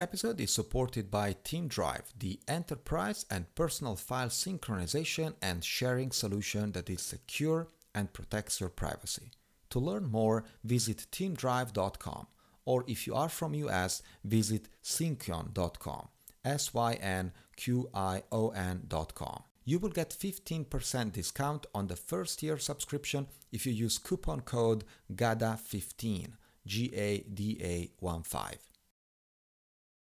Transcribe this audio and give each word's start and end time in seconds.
episode 0.00 0.40
is 0.40 0.50
supported 0.50 1.10
by 1.10 1.34
TeamDrive, 1.44 2.04
the 2.18 2.40
enterprise 2.48 3.26
and 3.30 3.54
personal 3.54 3.96
file 3.96 4.28
synchronization 4.28 5.34
and 5.42 5.62
sharing 5.62 6.10
solution 6.10 6.72
that 6.72 6.88
is 6.88 7.02
secure 7.02 7.68
and 7.94 8.12
protects 8.12 8.60
your 8.60 8.70
privacy. 8.70 9.30
To 9.70 9.78
learn 9.78 10.10
more, 10.10 10.44
visit 10.64 11.06
teamdrive.com 11.12 12.26
or 12.64 12.84
if 12.86 13.06
you 13.06 13.14
are 13.14 13.28
from 13.28 13.54
US, 13.54 14.02
visit 14.24 14.68
synquion.com. 14.82 16.08
S 16.44 16.72
Y 16.72 16.94
N 16.94 17.32
Q 17.56 17.90
I 17.92 18.22
O 18.32 18.48
N.com. 18.50 19.42
You 19.64 19.78
will 19.78 19.90
get 19.90 20.10
15% 20.10 21.12
discount 21.12 21.66
on 21.74 21.88
the 21.88 21.96
first 21.96 22.42
year 22.42 22.58
subscription 22.58 23.26
if 23.52 23.66
you 23.66 23.72
use 23.72 23.98
coupon 23.98 24.40
code 24.40 24.84
GADA15, 25.14 26.32
G 26.66 26.90
A 26.94 27.18
D 27.18 27.58
A 27.62 27.90
1 28.02 28.22
5. 28.22 28.69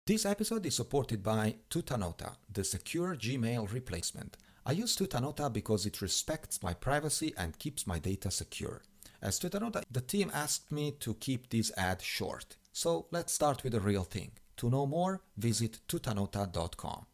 This 0.07 0.25
episode 0.25 0.65
is 0.65 0.73
supported 0.73 1.21
by 1.21 1.55
Tutanota, 1.69 2.37
the 2.49 2.63
secure 2.63 3.13
Gmail 3.13 3.69
replacement. 3.73 4.37
I 4.65 4.71
use 4.71 4.95
Tutanota 4.95 5.51
because 5.51 5.85
it 5.85 6.01
respects 6.01 6.63
my 6.63 6.73
privacy 6.73 7.33
and 7.37 7.59
keeps 7.59 7.85
my 7.85 7.99
data 7.99 8.31
secure. 8.31 8.83
As 9.21 9.37
Tutanota, 9.37 9.83
the 9.91 9.99
team 9.99 10.31
asked 10.33 10.71
me 10.71 10.91
to 11.01 11.15
keep 11.15 11.49
this 11.49 11.73
ad 11.75 12.01
short. 12.01 12.55
So 12.71 13.07
let's 13.11 13.33
start 13.33 13.65
with 13.65 13.73
the 13.73 13.81
real 13.81 14.05
thing. 14.05 14.31
To 14.55 14.69
know 14.69 14.85
more, 14.85 15.23
visit 15.35 15.79
tutanota.com. 15.89 17.05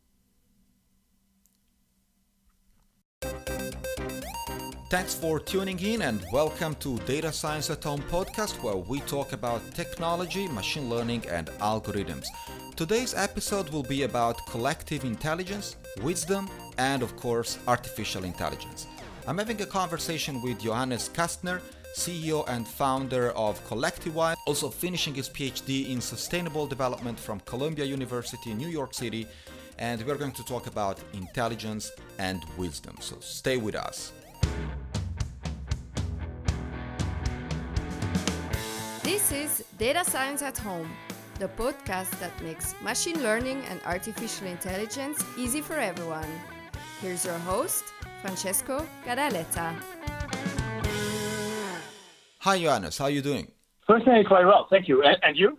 Thanks 4.92 5.16
for 5.16 5.40
tuning 5.40 5.80
in 5.80 6.04
and 6.04 6.24
welcome 6.32 6.76
to 6.76 7.00
Data 7.00 7.32
Science 7.32 7.72
at 7.72 7.84
Home 7.86 8.04
podcast 8.12 8.62
where 8.62 8.76
we 8.76 9.00
talk 9.00 9.34
about 9.34 9.64
technology, 9.74 10.48
machine 10.48 10.88
learning 10.88 11.26
and 11.28 11.48
algorithms. 11.58 12.28
Today's 12.76 13.14
episode 13.14 13.70
will 13.70 13.84
be 13.84 14.02
about 14.02 14.48
collective 14.48 15.06
intelligence, 15.06 15.76
wisdom, 16.02 16.50
and 16.80 17.04
of 17.04 17.16
course, 17.16 17.60
artificial 17.68 18.24
intelligence. 18.24 18.88
I'm 19.28 19.38
having 19.38 19.62
a 19.62 19.66
conversation 19.68 20.42
with 20.42 20.60
Johannes 20.60 21.08
Castner, 21.08 21.62
CEO 21.96 22.44
and 22.50 22.68
founder 22.68 23.30
of 23.34 23.64
CollectiWise, 23.68 24.38
also 24.48 24.70
finishing 24.70 25.14
his 25.14 25.30
PhD 25.30 25.92
in 25.92 26.02
sustainable 26.02 26.66
development 26.66 27.20
from 27.20 27.42
Columbia 27.42 27.86
University 27.86 28.50
in 28.50 28.58
New 28.58 28.70
York 28.70 28.96
City, 28.96 29.28
and 29.78 30.02
we're 30.02 30.18
going 30.18 30.32
to 30.32 30.44
talk 30.44 30.66
about 30.66 31.00
intelligence 31.14 31.92
and 32.18 32.44
wisdom. 32.58 32.96
So 33.02 33.18
stay 33.20 33.58
with 33.58 33.76
us. 33.76 34.14
This 39.04 39.32
is 39.32 39.64
Data 39.78 40.04
Science 40.04 40.42
at 40.42 40.58
Home 40.58 40.90
the 41.40 41.48
podcast 41.48 42.12
that 42.20 42.32
makes 42.44 42.76
machine 42.82 43.22
learning 43.24 43.62
and 43.70 43.82
artificial 43.86 44.48
intelligence 44.48 45.24
easy 45.38 45.62
for 45.62 45.76
everyone. 45.76 46.30
Here's 47.02 47.26
your 47.26 47.38
host, 47.40 47.84
Francesco 48.22 48.88
Gadaletta. 49.06 49.74
Hi, 52.40 52.60
Johannes. 52.60 52.98
How 52.98 53.06
are 53.06 53.10
you 53.10 53.22
doing? 53.22 53.52
Personally, 53.88 54.24
quite 54.24 54.46
well. 54.46 54.68
Thank 54.70 54.88
you. 54.88 55.04
And, 55.04 55.18
and 55.24 55.38
you? 55.38 55.58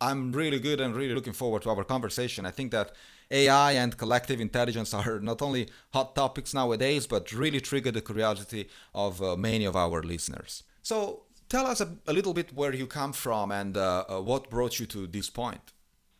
I'm 0.00 0.32
really 0.32 0.60
good 0.60 0.80
and 0.80 0.94
really 0.94 1.14
looking 1.14 1.32
forward 1.32 1.62
to 1.62 1.70
our 1.70 1.84
conversation. 1.84 2.44
I 2.44 2.50
think 2.50 2.72
that 2.72 2.92
AI 3.30 3.72
and 3.72 3.96
collective 3.96 4.40
intelligence 4.40 4.92
are 4.94 5.18
not 5.20 5.42
only 5.42 5.68
hot 5.92 6.14
topics 6.14 6.54
nowadays, 6.54 7.06
but 7.06 7.32
really 7.32 7.60
trigger 7.60 7.90
the 7.90 8.02
curiosity 8.02 8.68
of 8.94 9.22
uh, 9.22 9.36
many 9.36 9.64
of 9.64 9.74
our 9.74 10.02
listeners. 10.02 10.62
So, 10.82 11.22
Tell 11.48 11.66
us 11.66 11.80
a, 11.80 11.96
a 12.06 12.12
little 12.12 12.34
bit 12.34 12.52
where 12.52 12.74
you 12.74 12.86
come 12.86 13.12
from 13.12 13.52
and 13.52 13.76
uh, 13.76 14.04
uh, 14.08 14.20
what 14.20 14.50
brought 14.50 14.80
you 14.80 14.86
to 14.86 15.06
this 15.06 15.30
point. 15.30 15.72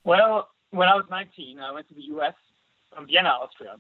Well, 0.04 0.48
when 0.70 0.88
I 0.88 0.94
was 0.94 1.04
19, 1.10 1.58
I 1.58 1.72
went 1.72 1.88
to 1.88 1.94
the 1.94 2.02
US 2.16 2.34
from 2.94 3.06
Vienna, 3.06 3.30
Austria, 3.30 3.74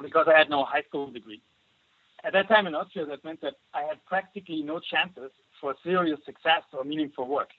because 0.00 0.26
I 0.26 0.38
had 0.38 0.48
no 0.48 0.64
high 0.64 0.82
school 0.82 1.10
degree. 1.10 1.42
At 2.24 2.32
that 2.32 2.48
time 2.48 2.66
in 2.66 2.74
Austria, 2.74 3.04
that 3.06 3.24
meant 3.24 3.40
that 3.42 3.54
I 3.74 3.82
had 3.82 4.04
practically 4.06 4.62
no 4.62 4.80
chances 4.80 5.30
for 5.60 5.74
serious 5.82 6.18
success 6.24 6.62
or 6.72 6.84
meaningful 6.84 7.28
work. 7.28 7.50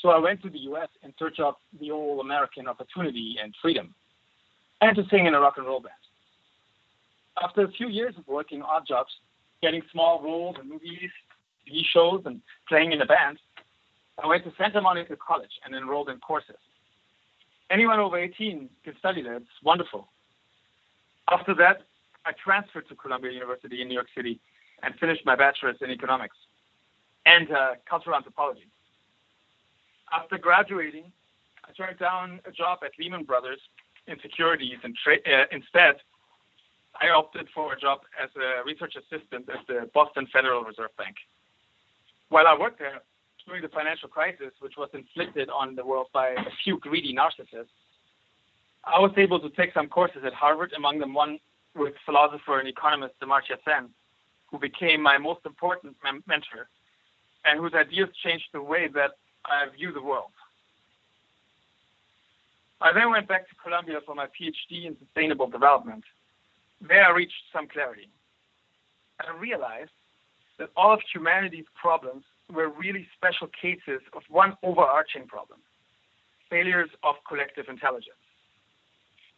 So 0.00 0.10
I 0.10 0.18
went 0.18 0.42
to 0.42 0.50
the 0.50 0.58
US 0.70 0.88
in 1.02 1.12
search 1.18 1.40
of 1.40 1.54
the 1.80 1.90
all 1.90 2.20
American 2.20 2.68
opportunity 2.68 3.36
and 3.42 3.54
freedom, 3.60 3.94
and 4.80 4.94
to 4.96 5.04
sing 5.10 5.26
in 5.26 5.34
a 5.34 5.40
rock 5.40 5.54
and 5.56 5.66
roll 5.66 5.80
band. 5.80 5.94
After 7.42 7.62
a 7.62 7.70
few 7.70 7.88
years 7.88 8.14
of 8.18 8.26
working 8.28 8.62
odd 8.62 8.86
jobs, 8.86 9.10
getting 9.62 9.82
small 9.92 10.22
roles 10.22 10.56
in 10.60 10.68
movies, 10.68 11.10
TV 11.68 11.82
shows 11.92 12.22
and 12.24 12.40
playing 12.68 12.92
in 12.92 13.00
a 13.00 13.06
band, 13.06 13.38
I 14.22 14.26
went 14.26 14.44
to 14.44 14.52
Santa 14.58 14.80
Monica 14.80 15.16
College 15.16 15.50
and 15.64 15.74
enrolled 15.74 16.08
in 16.08 16.18
courses. 16.18 16.56
Anyone 17.70 18.00
over 18.00 18.18
18 18.18 18.68
can 18.84 18.96
study 18.98 19.22
there. 19.22 19.36
It's 19.36 19.46
wonderful. 19.62 20.08
After 21.30 21.54
that, 21.56 21.82
I 22.24 22.32
transferred 22.42 22.88
to 22.88 22.94
Columbia 22.94 23.32
University 23.32 23.82
in 23.82 23.88
New 23.88 23.94
York 23.94 24.08
City 24.16 24.40
and 24.82 24.94
finished 24.98 25.24
my 25.24 25.36
bachelor's 25.36 25.76
in 25.80 25.90
economics 25.90 26.36
and 27.26 27.50
uh, 27.52 27.74
cultural 27.88 28.16
anthropology. 28.16 28.66
After 30.12 30.38
graduating, 30.38 31.12
I 31.64 31.72
turned 31.72 31.98
down 31.98 32.40
a 32.46 32.50
job 32.50 32.78
at 32.82 32.92
Lehman 32.98 33.24
Brothers 33.24 33.60
in 34.06 34.16
securities 34.22 34.78
and 34.82 34.96
uh, 35.06 35.44
instead 35.52 35.96
I 37.00 37.10
opted 37.10 37.46
for 37.54 37.72
a 37.72 37.78
job 37.78 38.00
as 38.20 38.30
a 38.36 38.64
research 38.64 38.94
assistant 38.96 39.48
at 39.48 39.66
the 39.68 39.88
Boston 39.92 40.26
Federal 40.32 40.64
Reserve 40.64 40.90
Bank. 40.96 41.16
While 42.28 42.46
I 42.46 42.56
worked 42.58 42.78
there 42.78 43.00
during 43.46 43.62
the 43.62 43.68
financial 43.68 44.08
crisis, 44.08 44.52
which 44.60 44.74
was 44.76 44.90
inflicted 44.92 45.48
on 45.48 45.74
the 45.74 45.84
world 45.84 46.08
by 46.12 46.28
a 46.28 46.50
few 46.62 46.78
greedy 46.78 47.14
narcissists, 47.14 47.72
I 48.84 48.98
was 49.00 49.12
able 49.16 49.40
to 49.40 49.50
take 49.50 49.72
some 49.74 49.88
courses 49.88 50.22
at 50.24 50.32
Harvard, 50.34 50.72
among 50.76 50.98
them 50.98 51.14
one 51.14 51.38
with 51.74 51.94
philosopher 52.04 52.58
and 52.58 52.68
economist 52.68 53.14
Amartya 53.22 53.56
Sen, 53.64 53.88
who 54.50 54.58
became 54.58 55.00
my 55.02 55.18
most 55.18 55.40
important 55.44 55.96
mem- 56.02 56.22
mentor 56.26 56.68
and 57.44 57.60
whose 57.60 57.72
ideas 57.74 58.08
changed 58.22 58.46
the 58.52 58.62
way 58.62 58.88
that 58.88 59.12
I 59.44 59.66
view 59.74 59.92
the 59.92 60.02
world. 60.02 60.32
I 62.80 62.92
then 62.92 63.10
went 63.10 63.26
back 63.26 63.48
to 63.48 63.54
Columbia 63.56 64.00
for 64.04 64.14
my 64.14 64.26
PhD 64.26 64.86
in 64.86 64.96
sustainable 64.98 65.48
development. 65.48 66.04
There 66.80 67.04
I 67.04 67.10
reached 67.10 67.42
some 67.52 67.66
clarity. 67.66 68.08
I 69.20 69.36
realized 69.36 69.90
that 70.58 70.70
all 70.76 70.92
of 70.92 71.00
humanity's 71.12 71.66
problems 71.74 72.24
were 72.52 72.68
really 72.68 73.06
special 73.16 73.48
cases 73.60 74.00
of 74.12 74.22
one 74.28 74.54
overarching 74.62 75.26
problem 75.26 75.60
failures 76.50 76.88
of 77.02 77.14
collective 77.28 77.66
intelligence. 77.68 78.24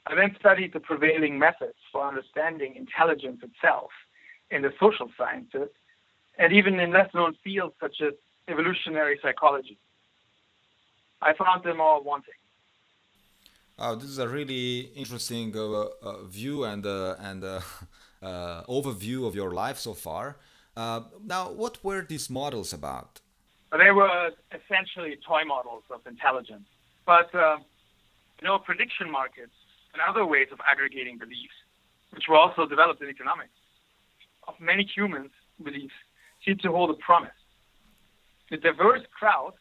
I 0.06 0.14
then 0.14 0.36
studied 0.38 0.72
the 0.72 0.78
prevailing 0.80 1.38
methods 1.40 1.74
for 1.90 2.06
understanding 2.06 2.76
intelligence 2.76 3.40
itself 3.42 3.90
in 4.50 4.62
the 4.62 4.72
social 4.78 5.10
sciences 5.18 5.70
and 6.38 6.52
even 6.52 6.78
in 6.78 6.92
less 6.92 7.12
known 7.12 7.34
fields 7.42 7.74
such 7.80 7.96
as 8.00 8.14
evolutionary 8.48 9.18
psychology. 9.22 9.78
I 11.20 11.34
found 11.34 11.64
them 11.64 11.80
all 11.80 12.02
wanting. 12.02 12.34
Oh, 13.78 13.94
this 13.94 14.10
is 14.10 14.18
a 14.18 14.28
really 14.28 14.90
interesting 14.94 15.56
uh, 15.56 15.84
uh, 16.02 16.24
view 16.24 16.64
and 16.64 16.84
uh, 16.84 17.16
and 17.18 17.44
uh, 17.44 17.60
uh, 18.22 18.62
overview 18.64 19.26
of 19.26 19.34
your 19.34 19.52
life 19.52 19.78
so 19.78 19.94
far. 19.94 20.36
Uh, 20.76 21.00
now, 21.24 21.50
what 21.50 21.82
were 21.84 22.02
these 22.02 22.30
models 22.30 22.72
about? 22.72 23.20
They 23.72 23.90
were 23.90 24.30
essentially 24.52 25.16
toy 25.26 25.44
models 25.46 25.84
of 25.90 26.00
intelligence. 26.06 26.66
But, 27.06 27.34
uh, 27.34 27.58
you 28.40 28.46
know, 28.48 28.58
prediction 28.58 29.10
markets 29.10 29.52
and 29.92 30.02
other 30.08 30.24
ways 30.26 30.48
of 30.52 30.58
aggregating 30.70 31.18
beliefs, 31.18 31.54
which 32.10 32.24
were 32.28 32.36
also 32.36 32.66
developed 32.66 33.02
in 33.02 33.08
economics, 33.08 33.50
of 34.48 34.54
many 34.60 34.84
humans' 34.94 35.30
beliefs, 35.62 35.94
seem 36.44 36.56
to 36.58 36.70
hold 36.70 36.90
a 36.90 36.94
promise. 36.94 37.30
The 38.50 38.56
diverse 38.56 39.02
crowd 39.16 39.52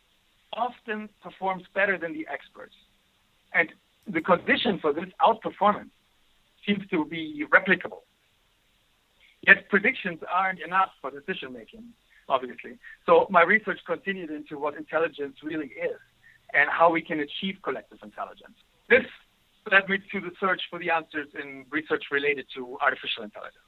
often 0.53 1.09
performs 1.21 1.63
better 1.75 1.97
than 1.97 2.13
the 2.13 2.25
experts. 2.31 2.73
And 3.53 3.69
the 4.07 4.21
condition 4.21 4.79
for 4.79 4.93
this 4.93 5.09
outperformance 5.21 5.91
seems 6.65 6.87
to 6.89 7.05
be 7.05 7.45
replicable. 7.51 8.01
Yet 9.47 9.69
predictions 9.69 10.19
aren't 10.31 10.59
enough 10.59 10.89
for 11.01 11.11
decision 11.11 11.53
making, 11.53 11.83
obviously. 12.27 12.77
So 13.05 13.27
my 13.29 13.43
research 13.43 13.79
continued 13.85 14.31
into 14.31 14.59
what 14.59 14.75
intelligence 14.75 15.37
really 15.43 15.67
is 15.67 15.99
and 16.53 16.69
how 16.69 16.91
we 16.91 17.01
can 17.01 17.19
achieve 17.19 17.57
collective 17.63 17.99
intelligence. 18.03 18.57
This 18.89 19.05
led 19.71 19.87
me 19.87 19.99
to 20.11 20.19
the 20.19 20.31
search 20.39 20.61
for 20.69 20.79
the 20.79 20.89
answers 20.89 21.27
in 21.41 21.65
research 21.69 22.05
related 22.11 22.47
to 22.55 22.77
artificial 22.81 23.23
intelligence. 23.23 23.63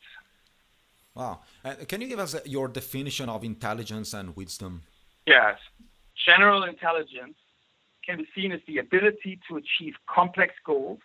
Wow. 1.13 1.41
Uh, 1.63 1.75
can 1.87 2.01
you 2.01 2.07
give 2.07 2.19
us 2.19 2.35
uh, 2.35 2.39
your 2.45 2.67
definition 2.67 3.29
of 3.29 3.43
intelligence 3.43 4.13
and 4.13 4.35
wisdom? 4.35 4.81
Yes. 5.27 5.57
General 6.25 6.63
intelligence 6.63 7.35
can 8.05 8.17
be 8.17 8.27
seen 8.33 8.51
as 8.51 8.61
the 8.67 8.77
ability 8.79 9.39
to 9.47 9.57
achieve 9.57 9.93
complex 10.07 10.53
goals 10.65 10.99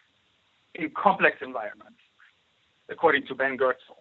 in 0.75 0.91
complex 0.91 1.39
environments, 1.43 1.99
according 2.89 3.27
to 3.27 3.35
Ben 3.35 3.59
Goertzel. 3.59 3.99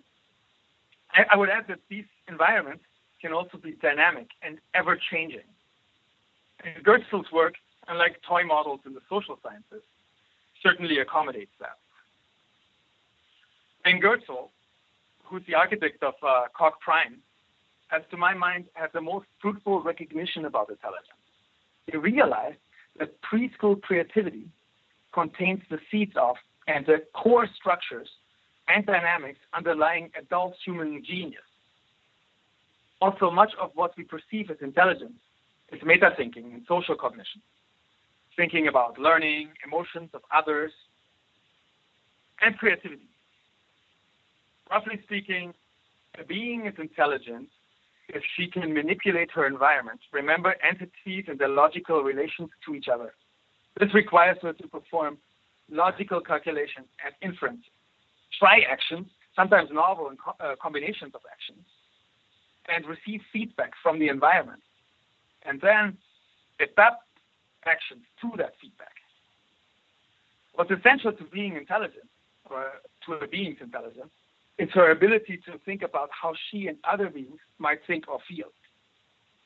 I, 1.31 1.35
would 1.38 1.50
add 1.50 1.65
that 1.67 1.79
these 1.89 2.06
environments 2.27 2.83
can 3.21 3.31
also 3.31 3.57
be 3.57 3.71
dynamic 3.81 4.27
and 4.41 4.59
ever 4.73 5.00
changing. 5.12 5.47
In 6.63 6.83
Goertzel's 6.83 7.31
work, 7.31 7.56
unlike 7.88 8.21
toy 8.27 8.44
models 8.44 8.81
in 8.85 8.94
the 8.94 9.01
social 9.09 9.39
sciences, 9.41 9.83
certainly 10.62 11.00
accommodates 11.00 11.51
that. 11.59 11.77
Ben 13.83 14.01
Goertzel, 14.01 14.50
who's 15.23 15.44
the 15.47 15.56
architect 15.56 16.01
of 16.03 16.15
uh, 16.23 16.44
Prime, 16.81 17.17
has, 17.88 18.01
to 18.12 18.17
my 18.17 18.33
mind, 18.33 18.65
had 18.73 18.89
the 18.94 19.01
most 19.01 19.27
fruitful 19.41 19.81
recognition 19.81 20.45
about 20.45 20.69
intelligence. 20.69 21.21
He 21.85 21.97
realized 21.97 22.57
that 22.97 23.15
preschool 23.21 23.79
creativity 23.81 24.47
contains 25.13 25.62
the 25.69 25.79
seeds 25.91 26.13
of 26.15 26.35
and 26.67 26.85
the 26.85 27.03
core 27.13 27.47
structures 27.56 28.09
and 28.67 28.85
dynamics 28.85 29.39
underlying 29.53 30.12
adult 30.19 30.56
human 30.65 31.03
genius. 31.06 31.41
Also, 33.01 33.29
much 33.29 33.51
of 33.62 33.71
what 33.75 33.91
we 33.97 34.03
perceive 34.03 34.50
as 34.50 34.57
intelligence 34.62 35.19
is 35.71 35.81
meta 35.83 36.09
thinking 36.17 36.53
and 36.53 36.63
social 36.67 36.95
cognition, 36.95 37.41
thinking 38.35 38.67
about 38.67 38.97
learning, 38.97 39.50
emotions 39.65 40.09
of 40.13 40.21
others, 40.33 40.71
and 42.41 42.57
creativity. 42.57 43.09
Roughly 44.69 45.00
speaking, 45.03 45.53
a 46.19 46.23
being 46.23 46.65
is 46.65 46.73
intelligent 46.77 47.50
if 48.09 48.23
she 48.35 48.47
can 48.47 48.73
manipulate 48.73 49.31
her 49.31 49.45
environment, 49.47 50.00
remember 50.13 50.56
entities 50.67 51.25
and 51.27 51.39
their 51.39 51.50
logical 51.50 52.01
relations 52.01 52.50
to 52.65 52.75
each 52.75 52.88
other. 52.88 53.13
This 53.79 53.94
requires 53.94 54.38
her 54.41 54.53
to 54.53 54.67
perform 54.67 55.17
logical 55.69 56.21
calculations 56.21 56.88
and 57.03 57.13
inference, 57.21 57.65
try 58.40 58.60
actions, 58.70 59.08
sometimes 59.36 59.70
novel 59.72 60.12
co- 60.24 60.36
uh, 60.40 60.56
combinations 60.62 61.14
of 61.14 61.22
actions, 61.32 61.66
and 62.68 62.86
receive 62.86 63.22
feedback 63.32 63.72
from 63.82 64.00
the 64.00 64.08
environment, 64.08 64.62
and 65.44 65.62
then 65.62 65.98
adapt 66.60 67.04
actions 67.66 68.02
to 68.22 68.32
that 68.38 68.54
feedback. 68.62 68.96
What's 70.54 70.72
essential 70.72 71.12
to 71.12 71.24
being 71.26 71.56
intelligent, 71.56 72.10
or 72.50 72.74
to 73.06 73.14
a 73.14 73.28
being's 73.28 73.58
intelligence, 73.62 74.12
is 74.58 74.70
her 74.74 74.92
ability 74.92 75.42
to 75.46 75.58
think 75.66 75.82
about 75.82 76.10
how 76.12 76.34
she 76.50 76.68
and 76.68 76.78
other 76.90 77.10
beings 77.10 77.40
might 77.60 77.80
think 77.86 78.08
or 78.08 78.20
feel. 78.28 78.52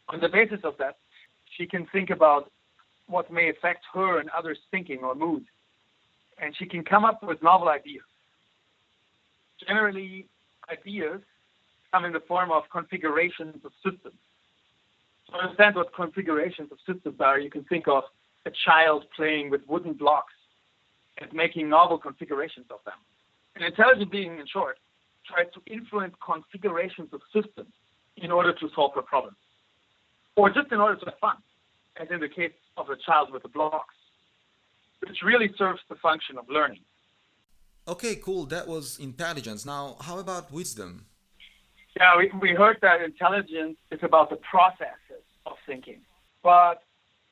On 0.09 0.19
the 0.19 0.29
basis 0.29 0.59
of 0.63 0.75
that, 0.77 0.97
she 1.57 1.65
can 1.65 1.87
think 1.91 2.09
about 2.09 2.51
what 3.07 3.31
may 3.31 3.49
affect 3.49 3.83
her 3.93 4.19
and 4.19 4.29
others' 4.37 4.59
thinking 4.69 4.99
or 4.99 5.15
mood, 5.15 5.45
and 6.41 6.55
she 6.55 6.65
can 6.65 6.83
come 6.83 7.05
up 7.05 7.23
with 7.23 7.41
novel 7.41 7.69
ideas. 7.69 8.03
Generally, 9.67 10.27
ideas 10.71 11.21
come 11.91 12.05
in 12.05 12.13
the 12.13 12.19
form 12.21 12.51
of 12.51 12.63
configurations 12.71 13.55
of 13.65 13.71
systems. 13.83 14.15
To 15.27 15.37
understand 15.37 15.75
what 15.75 15.93
configurations 15.93 16.71
of 16.71 16.77
systems 16.87 17.19
are, 17.19 17.39
you 17.39 17.49
can 17.49 17.63
think 17.65 17.87
of 17.87 18.03
a 18.45 18.51
child 18.65 19.05
playing 19.15 19.49
with 19.49 19.61
wooden 19.67 19.93
blocks 19.93 20.33
and 21.19 21.31
making 21.33 21.69
novel 21.69 21.97
configurations 21.97 22.65
of 22.69 22.79
them. 22.85 22.95
An 23.55 23.63
intelligent 23.63 24.11
being, 24.11 24.39
in 24.39 24.47
short, 24.47 24.77
tries 25.27 25.47
to 25.53 25.61
influence 25.71 26.15
configurations 26.25 27.09
of 27.13 27.21
systems 27.33 27.73
in 28.17 28.31
order 28.31 28.53
to 28.53 28.69
solve 28.73 28.91
a 28.97 29.01
problem, 29.01 29.35
or 30.35 30.49
just 30.49 30.71
in 30.71 30.79
order 30.79 30.95
to 30.99 31.05
have 31.05 31.19
fun, 31.19 31.37
as 31.97 32.07
in 32.11 32.19
the 32.19 32.27
case 32.27 32.53
of 32.77 32.89
a 32.89 32.95
child 33.05 33.31
with 33.31 33.43
the 33.43 33.49
blocks, 33.49 33.95
which 35.01 35.17
really 35.23 35.49
serves 35.57 35.79
the 35.89 35.95
function 35.95 36.37
of 36.37 36.49
learning. 36.49 36.81
Okay, 37.89 38.17
cool. 38.17 38.45
That 38.45 38.67
was 38.67 38.99
intelligence. 38.99 39.65
Now, 39.65 39.95
how 39.99 40.19
about 40.19 40.51
wisdom? 40.51 41.05
Yeah, 41.97 42.17
we, 42.17 42.31
we 42.39 42.53
heard 42.53 42.77
that 42.83 43.01
intelligence 43.01 43.77
is 43.89 43.99
about 44.03 44.29
the 44.29 44.35
processes 44.35 45.25
of 45.47 45.53
thinking. 45.65 46.01
But 46.43 46.83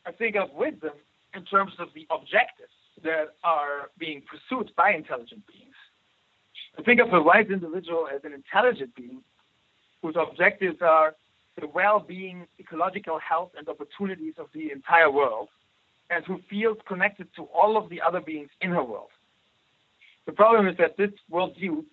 I 0.08 0.12
think 0.12 0.36
of 0.36 0.50
wisdom 0.56 0.94
in 1.36 1.46
terms 1.46 1.74
of 1.78 1.90
the 1.94 2.08
objectives 2.10 2.74
that 3.04 3.36
are 3.44 3.92
being 4.00 4.24
pursued 4.24 4.72
by 4.76 4.94
intelligent 4.94 5.46
beings. 5.46 5.76
I 6.80 6.82
think 6.82 7.02
of 7.02 7.14
a 7.14 7.22
wise 7.22 7.50
individual 7.52 8.08
as 8.12 8.22
an 8.24 8.34
intelligent 8.34 8.96
being 8.96 9.22
whose 10.02 10.16
objectives 10.18 10.82
are 10.82 11.14
the 11.62 11.68
well 11.68 12.00
being, 12.00 12.48
ecological 12.60 13.20
health, 13.20 13.52
and 13.56 13.70
opportunities 13.70 14.34
of 14.40 14.48
the 14.56 14.72
entire 14.72 15.12
world, 15.12 15.50
and 16.10 16.26
who 16.26 16.40
feels 16.50 16.78
connected 16.88 17.28
to 17.36 17.44
all 17.44 17.78
of 17.78 17.90
the 17.92 18.02
other 18.02 18.22
beings 18.22 18.50
in 18.62 18.72
her 18.72 18.84
world. 18.84 19.10
The 20.28 20.34
problem 20.34 20.68
is 20.68 20.76
that 20.78 20.98
this 20.98 21.12
worldview 21.32 21.84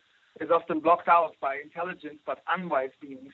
is 0.41 0.51
often 0.51 0.81
blocked 0.81 1.09
out 1.09 1.35
by 1.41 1.59
intelligent 1.63 2.19
but 2.27 2.43
unwise 2.49 2.91
beings 3.01 3.33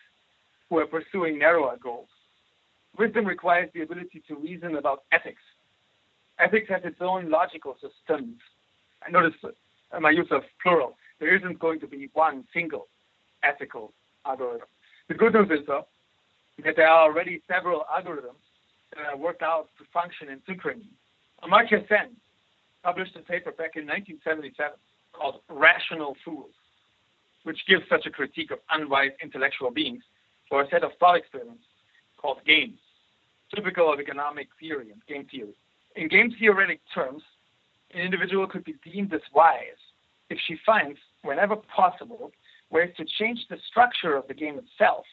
who 0.69 0.79
are 0.79 0.87
pursuing 0.87 1.39
narrower 1.39 1.77
goals. 1.83 2.09
Wisdom 2.99 3.25
requires 3.25 3.71
the 3.73 3.81
ability 3.81 4.23
to 4.29 4.37
reason 4.37 4.77
about 4.77 5.05
ethics. 5.11 5.43
Ethics 6.39 6.69
has 6.69 6.83
its 6.85 6.99
own 7.01 7.31
logical 7.31 7.77
systems. 7.81 8.37
I 9.05 9.11
notice 9.11 9.33
uh, 9.43 10.01
my 10.01 10.11
use 10.11 10.29
of 10.31 10.43
plural 10.63 10.97
there 11.19 11.35
isn't 11.35 11.59
going 11.59 11.81
to 11.81 11.87
be 11.87 12.11
one 12.13 12.45
single 12.53 12.89
ethical 13.43 13.93
algorithm. 14.27 14.69
The 15.09 15.15
good 15.15 15.33
news 15.33 15.51
is, 15.51 15.67
though, 15.67 15.87
that 16.63 16.77
there 16.77 16.89
are 16.89 17.09
already 17.09 17.43
several 17.49 17.85
algorithms 17.91 18.45
that 18.95 19.07
are 19.07 19.17
worked 19.17 19.43
out 19.43 19.69
to 19.79 19.85
function 19.93 20.29
in 20.29 20.41
synchrony. 20.41 20.89
Amartya 21.43 21.89
Sen 21.89 22.11
published 22.83 23.17
a 23.17 23.21
paper 23.21 23.53
back 23.53 23.77
in 23.77 23.87
1977 23.87 24.79
called 25.21 25.41
Rational 25.51 26.17
Fools, 26.25 26.55
which 27.43 27.59
gives 27.69 27.83
such 27.89 28.07
a 28.07 28.11
critique 28.11 28.51
of 28.51 28.59
unwise 28.71 29.11
intellectual 29.23 29.71
beings 29.71 30.03
for 30.49 30.63
a 30.63 30.69
set 30.71 30.83
of 30.83 30.93
thought 30.99 31.17
experiments 31.17 31.65
called 32.17 32.39
games, 32.47 32.79
typical 33.55 33.93
of 33.93 34.01
economic 34.01 34.49
theory 34.59 34.91
and 34.91 35.05
game 35.07 35.27
theory. 35.31 35.55
In 35.97 36.09
game 36.09 36.35
theoretic 36.39 36.81
terms, 36.95 37.23
an 37.93 38.01
individual 38.01 38.47
could 38.47 38.65
be 38.65 38.77
deemed 38.85 39.13
as 39.13 39.21
wise 39.35 39.81
if 40.31 40.39
she 40.47 40.57
finds 40.65 40.99
whenever 41.23 41.57
possible, 41.57 42.33
ways 42.71 42.91
to 42.97 43.05
change 43.19 43.41
the 43.51 43.59
structure 43.69 44.17
of 44.17 44.27
the 44.29 44.35
game 44.35 44.59
itself, 44.59 45.05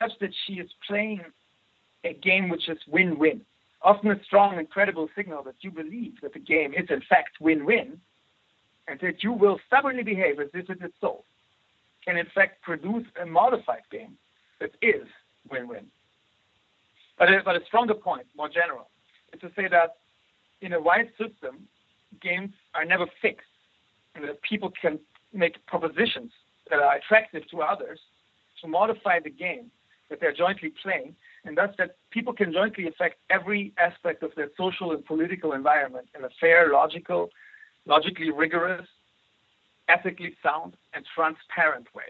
such 0.00 0.12
that 0.20 0.30
she 0.46 0.54
is 0.54 0.70
playing 0.86 1.22
a 2.04 2.12
game 2.12 2.48
which 2.48 2.68
is 2.68 2.78
win-win. 2.86 3.40
Often 3.82 4.12
a 4.12 4.24
strong 4.24 4.58
and 4.58 4.68
credible 4.68 5.08
signal 5.16 5.42
that 5.44 5.56
you 5.60 5.70
believe 5.70 6.20
that 6.22 6.34
the 6.34 6.38
game 6.38 6.72
is 6.74 6.86
in 6.90 7.02
fact 7.08 7.40
win-win, 7.40 8.00
and 8.88 9.00
that 9.00 9.22
you 9.22 9.32
will 9.32 9.58
stubbornly 9.66 10.02
behave 10.02 10.38
as 10.40 10.48
if 10.54 10.68
it 10.68 10.78
is 10.82 10.92
so, 11.00 11.24
can 12.04 12.16
in 12.16 12.26
fact 12.34 12.62
produce 12.62 13.06
a 13.20 13.26
modified 13.26 13.82
game 13.90 14.16
that 14.60 14.70
is 14.82 15.06
win-win. 15.50 15.86
But 17.18 17.28
a, 17.28 17.42
but 17.44 17.56
a 17.56 17.64
stronger 17.66 17.94
point, 17.94 18.26
more 18.36 18.48
general, 18.48 18.88
is 19.32 19.40
to 19.40 19.50
say 19.56 19.68
that 19.68 19.96
in 20.60 20.72
a 20.72 20.80
wide 20.80 21.10
system, 21.18 21.68
games 22.20 22.52
are 22.74 22.84
never 22.84 23.06
fixed, 23.20 23.46
and 24.14 24.24
that 24.24 24.42
people 24.42 24.72
can 24.80 24.98
make 25.32 25.64
propositions 25.66 26.32
that 26.70 26.78
are 26.78 26.96
attractive 26.96 27.48
to 27.50 27.62
others 27.62 28.00
to 28.60 28.68
modify 28.68 29.18
the 29.20 29.30
game 29.30 29.70
that 30.10 30.20
they're 30.20 30.32
jointly 30.32 30.72
playing, 30.82 31.14
and 31.44 31.56
thus 31.56 31.70
that 31.78 31.96
people 32.10 32.32
can 32.32 32.52
jointly 32.52 32.86
affect 32.86 33.16
every 33.30 33.72
aspect 33.78 34.22
of 34.22 34.30
their 34.36 34.50
social 34.56 34.92
and 34.92 35.04
political 35.04 35.52
environment 35.52 36.08
in 36.16 36.24
a 36.24 36.28
fair, 36.40 36.70
logical, 36.72 37.30
logically 37.86 38.30
rigorous, 38.30 38.86
ethically 39.88 40.36
sound, 40.42 40.76
and 40.92 41.04
transparent 41.14 41.94
way. 41.94 42.04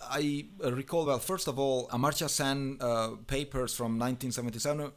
I 0.00 0.46
recall 0.62 1.06
well. 1.06 1.18
First 1.18 1.48
of 1.48 1.58
all, 1.58 1.88
Amartya 1.88 2.28
Sen 2.28 2.78
uh, 2.80 3.16
papers 3.26 3.74
from 3.74 3.98
1977 3.98 4.80
uh, 4.80 4.90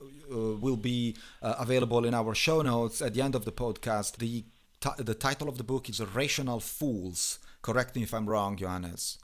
will 0.60 0.78
be 0.78 1.16
uh, 1.42 1.56
available 1.58 2.06
in 2.06 2.14
our 2.14 2.36
show 2.36 2.62
notes 2.62 3.02
at 3.02 3.14
the 3.16 3.22
end 3.22 3.34
of 3.34 3.46
the 3.46 3.52
podcast. 3.52 4.18
The 4.18 4.46
t- 4.80 5.04
the 5.04 5.16
title 5.16 5.50
of 5.50 5.58
the 5.58 5.64
book 5.64 5.90
is 5.90 6.02
Rational 6.02 6.60
Fools. 6.60 7.40
Correct 7.64 7.96
me 7.96 8.04
if 8.04 8.14
I'm 8.14 8.30
wrong, 8.30 8.58
Johannes. 8.58 9.18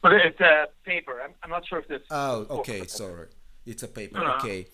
But 0.00 0.12
it's 0.12 0.40
a 0.40 0.68
paper. 0.84 1.20
I'm, 1.22 1.32
I'm 1.42 1.50
not 1.50 1.66
sure 1.66 1.80
if 1.80 1.88
this. 1.88 2.02
Oh, 2.10 2.46
okay, 2.50 2.86
sorry. 2.86 3.26
It's 3.64 3.82
a 3.82 3.88
paper. 3.88 4.18
Uh-huh. 4.18 4.38
Okay. 4.38 4.66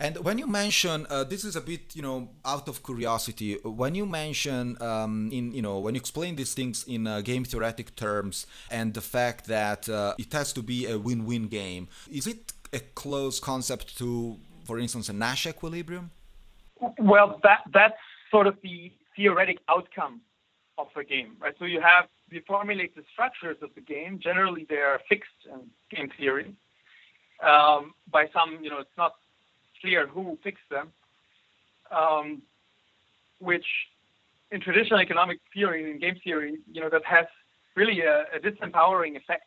And 0.00 0.16
when 0.24 0.38
you 0.38 0.46
mention 0.46 1.06
uh, 1.10 1.24
this 1.24 1.44
is 1.44 1.56
a 1.56 1.60
bit, 1.60 1.94
you 1.94 2.00
know, 2.00 2.30
out 2.44 2.68
of 2.68 2.82
curiosity. 2.82 3.58
When 3.62 3.94
you 3.94 4.06
mention 4.06 4.80
um, 4.80 5.28
in, 5.30 5.52
you 5.52 5.60
know, 5.60 5.78
when 5.78 5.94
you 5.94 6.00
explain 6.00 6.36
these 6.36 6.54
things 6.54 6.84
in 6.84 7.06
uh, 7.06 7.20
game 7.20 7.44
theoretic 7.44 7.94
terms, 7.96 8.46
and 8.70 8.94
the 8.94 9.02
fact 9.02 9.46
that 9.46 9.88
uh, 9.90 10.14
it 10.18 10.32
has 10.32 10.54
to 10.54 10.62
be 10.62 10.86
a 10.86 10.98
win-win 10.98 11.48
game, 11.48 11.88
is 12.10 12.26
it 12.26 12.52
a 12.72 12.80
close 12.80 13.38
concept 13.38 13.98
to, 13.98 14.38
for 14.64 14.78
instance, 14.78 15.10
a 15.10 15.12
Nash 15.12 15.46
equilibrium? 15.46 16.10
Well, 16.98 17.38
that 17.42 17.60
that's 17.74 18.00
sort 18.30 18.46
of 18.46 18.56
the 18.62 18.90
theoretic 19.14 19.58
outcome 19.68 20.22
of 20.78 20.86
a 20.96 21.04
game, 21.04 21.36
right? 21.40 21.54
So 21.58 21.66
you 21.66 21.82
have 21.82 22.08
you 22.30 22.40
formulate 22.46 22.96
the 22.96 23.02
structures 23.12 23.58
of 23.60 23.70
the 23.74 23.82
game. 23.82 24.18
Generally, 24.22 24.66
they 24.70 24.76
are 24.76 24.98
fixed 25.10 25.40
in 25.44 25.60
game 25.94 26.10
theory. 26.16 26.54
Um, 27.42 27.94
by 28.10 28.26
some, 28.34 28.58
you 28.62 28.70
know, 28.70 28.78
it's 28.80 28.96
not 28.96 29.14
clear 29.80 30.06
who 30.06 30.38
fixed 30.42 30.68
them. 30.70 30.92
Um, 31.90 32.42
which, 33.40 33.64
in 34.52 34.60
traditional 34.60 35.00
economic 35.00 35.38
theory, 35.52 35.90
in 35.90 35.98
game 35.98 36.16
theory, 36.22 36.58
you 36.70 36.80
know, 36.80 36.88
that 36.90 37.04
has 37.04 37.26
really 37.74 38.02
a, 38.02 38.24
a 38.36 38.38
disempowering 38.38 39.16
effect. 39.16 39.44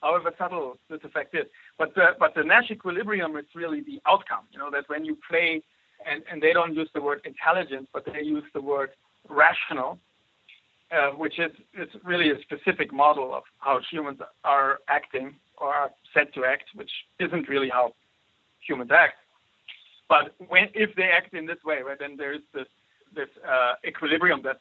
However 0.00 0.32
subtle 0.38 0.78
this 0.88 1.00
effect 1.02 1.34
is, 1.34 1.46
but 1.76 1.92
the 1.96 2.14
but 2.20 2.32
the 2.36 2.44
Nash 2.44 2.70
equilibrium 2.70 3.36
is 3.36 3.46
really 3.54 3.80
the 3.80 4.00
outcome. 4.06 4.44
You 4.52 4.60
know 4.60 4.70
that 4.70 4.84
when 4.88 5.04
you 5.04 5.18
play 5.28 5.60
and, 6.06 6.22
and 6.30 6.40
they 6.40 6.52
don't 6.52 6.74
use 6.74 6.88
the 6.94 7.02
word 7.02 7.20
intelligence, 7.24 7.88
but 7.92 8.04
they 8.06 8.22
use 8.22 8.44
the 8.54 8.60
word 8.60 8.90
rational, 9.28 9.98
uh, 10.92 11.10
which 11.10 11.40
is, 11.40 11.50
is 11.74 11.88
really 12.04 12.30
a 12.30 12.40
specific 12.42 12.92
model 12.92 13.34
of 13.34 13.42
how 13.58 13.80
humans 13.90 14.20
are 14.44 14.78
acting 14.88 15.34
or 15.56 15.74
are 15.74 15.90
said 16.14 16.32
to 16.34 16.44
act, 16.44 16.64
which 16.76 16.90
isn't 17.18 17.48
really 17.48 17.68
how 17.68 17.92
humans 18.66 18.90
act. 18.92 19.16
But 20.08 20.34
when 20.48 20.68
if 20.74 20.94
they 20.96 21.04
act 21.04 21.34
in 21.34 21.46
this 21.46 21.62
way, 21.64 21.82
right, 21.82 21.98
then 21.98 22.16
there's 22.16 22.40
this 22.54 22.66
this 23.14 23.28
uh, 23.46 23.74
equilibrium 23.86 24.42
that 24.42 24.58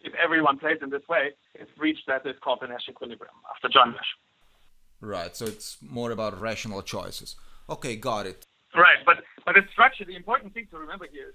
if 0.00 0.12
everyone 0.14 0.58
plays 0.58 0.78
in 0.82 0.90
this 0.90 1.06
way, 1.08 1.32
it's 1.54 1.70
reached 1.78 2.06
that 2.06 2.24
is 2.26 2.36
called 2.42 2.60
the 2.62 2.68
Nash 2.68 2.88
equilibrium 2.88 3.34
after 3.50 3.68
John 3.68 3.92
Nash. 3.92 4.10
Right. 5.00 5.36
So 5.36 5.46
it's 5.46 5.76
more 5.82 6.10
about 6.10 6.40
rational 6.40 6.82
choices. 6.82 7.36
Okay, 7.68 7.96
got 7.96 8.26
it. 8.26 8.46
Right, 8.74 8.98
but 9.04 9.24
but 9.44 9.54
the 9.54 9.62
structure. 9.72 10.04
The 10.04 10.16
important 10.16 10.54
thing 10.54 10.66
to 10.70 10.78
remember 10.78 11.06
here 11.10 11.28
is 11.28 11.34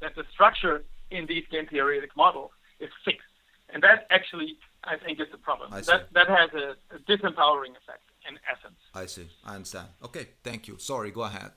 that 0.00 0.14
the 0.14 0.24
structure 0.32 0.84
in 1.10 1.26
these 1.26 1.44
game 1.50 1.66
theoretic 1.66 2.10
models 2.16 2.50
is 2.78 2.90
fixed, 3.04 3.22
and 3.70 3.82
that 3.82 4.06
actually 4.10 4.58
I 4.84 4.96
think 4.96 5.20
is 5.20 5.28
the 5.32 5.38
problem. 5.38 5.72
I 5.72 5.80
see. 5.80 5.92
That 5.92 6.12
that 6.12 6.28
has 6.28 6.50
a, 6.52 6.76
a 6.94 6.98
disempowering 7.10 7.74
effect 7.80 8.04
in 8.28 8.38
essence. 8.50 8.78
I 8.94 9.06
see. 9.06 9.28
I 9.44 9.54
understand. 9.56 9.88
Okay, 10.04 10.28
thank 10.42 10.68
you. 10.68 10.76
Sorry, 10.78 11.10
go 11.10 11.22
ahead. 11.22 11.52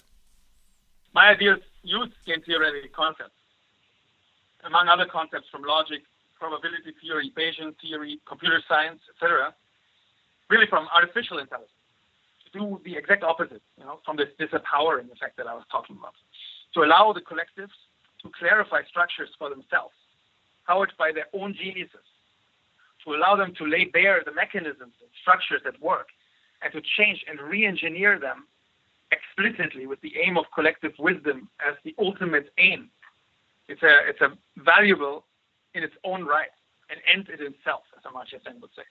My 1.14 1.30
ideas 1.30 1.60
use 1.84 2.10
game 2.26 2.42
theoretic 2.46 2.94
concepts, 2.94 3.38
among 4.66 4.88
other 4.88 5.06
concepts 5.06 5.48
from 5.50 5.64
logic, 5.64 6.02
probability 6.40 6.94
theory, 7.02 7.32
Bayesian 7.36 7.74
theory, 7.82 8.20
computer 8.28 8.62
science, 8.68 9.02
etc., 9.16 9.54
really 10.50 10.68
from 10.68 10.88
artificial 10.94 11.40
intelligence, 11.40 11.72
to 12.46 12.60
do 12.60 12.82
the 12.86 12.96
exact 12.96 13.24
opposite, 13.24 13.62
you 13.78 13.84
know, 13.84 14.00
from 14.06 14.18
this 14.18 14.30
disempowering 14.40 15.12
effect 15.12 15.38
that 15.38 15.48
I 15.48 15.54
was 15.54 15.64
talking 15.72 15.98
about, 16.00 16.14
to 16.74 16.84
allow 16.84 17.14
the 17.14 17.22
collectives 17.22 17.76
to 18.22 18.32
clarify 18.38 18.84
structures 18.90 19.30
for 19.38 19.50
themselves, 19.50 19.96
powered 20.66 20.94
by 20.98 21.12
their 21.12 21.28
own 21.34 21.54
geniuses, 21.54 22.06
to 23.06 23.16
allow 23.16 23.36
them 23.36 23.54
to 23.58 23.66
lay 23.66 23.86
bare 23.86 24.22
the 24.26 24.32
mechanisms 24.32 24.94
and 25.02 25.10
structures 25.22 25.62
that 25.64 25.82
work, 25.82 26.08
and 26.62 26.72
to 26.74 26.82
change 26.98 27.24
and 27.28 27.40
re-engineer 27.40 28.20
them 28.20 28.48
explicitly 29.12 29.88
with 29.88 30.02
the 30.02 30.14
aim 30.18 30.38
of 30.38 30.46
collective 30.54 30.94
wisdom 31.00 31.50
as 31.68 31.76
the 31.84 31.96
ultimate 32.00 32.52
aim. 32.58 32.90
It's 33.68 33.84
a 33.84 34.10
it's 34.10 34.22
a 34.22 34.38
valuable 34.58 35.26
in 35.74 35.84
its 35.84 35.96
own 36.04 36.24
right, 36.26 36.54
an 36.90 36.98
end 37.14 37.30
in 37.30 37.46
itself, 37.46 37.84
as 37.98 38.04
Amartya 38.04 38.44
Sen 38.44 38.60
would 38.62 38.72
say. 38.76 38.84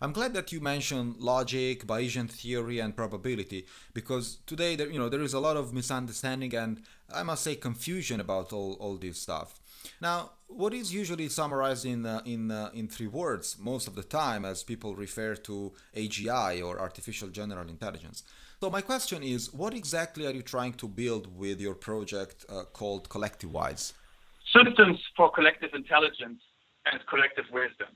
I'm 0.00 0.12
glad 0.12 0.34
that 0.34 0.52
you 0.52 0.60
mentioned 0.60 1.16
logic, 1.18 1.86
Bayesian 1.86 2.30
theory, 2.30 2.78
and 2.78 2.94
probability 2.94 3.66
because 3.94 4.38
today 4.46 4.76
there, 4.76 4.90
you 4.90 4.98
know, 4.98 5.08
there 5.08 5.22
is 5.22 5.34
a 5.34 5.40
lot 5.40 5.56
of 5.56 5.72
misunderstanding 5.72 6.54
and 6.54 6.82
I 7.12 7.22
must 7.22 7.42
say 7.42 7.56
confusion 7.56 8.20
about 8.20 8.52
all, 8.52 8.74
all 8.74 8.96
this 8.96 9.18
stuff. 9.18 9.60
Now, 10.00 10.32
what 10.46 10.72
is 10.72 10.92
usually 10.92 11.28
summarized 11.28 11.84
in 11.84 12.06
uh, 12.06 12.22
in 12.24 12.50
uh, 12.50 12.70
in 12.74 12.88
three 12.88 13.06
words 13.06 13.56
most 13.58 13.86
of 13.88 13.94
the 13.94 14.02
time 14.02 14.44
as 14.44 14.62
people 14.62 14.94
refer 14.96 15.34
to 15.34 15.72
AGI 15.94 16.64
or 16.66 16.80
artificial 16.80 17.28
general 17.28 17.68
intelligence. 17.68 18.22
So 18.60 18.70
my 18.70 18.80
question 18.80 19.22
is, 19.22 19.52
what 19.52 19.72
exactly 19.72 20.26
are 20.26 20.32
you 20.32 20.42
trying 20.42 20.72
to 20.74 20.88
build 20.88 21.24
with 21.38 21.60
your 21.60 21.74
project 21.74 22.44
uh, 22.48 22.64
called 22.72 23.08
CollectiWise? 23.08 23.92
Systems 24.52 24.98
for 25.16 25.30
collective 25.30 25.74
intelligence 25.74 26.40
and 26.90 27.00
collective 27.06 27.44
wisdom. 27.52 27.88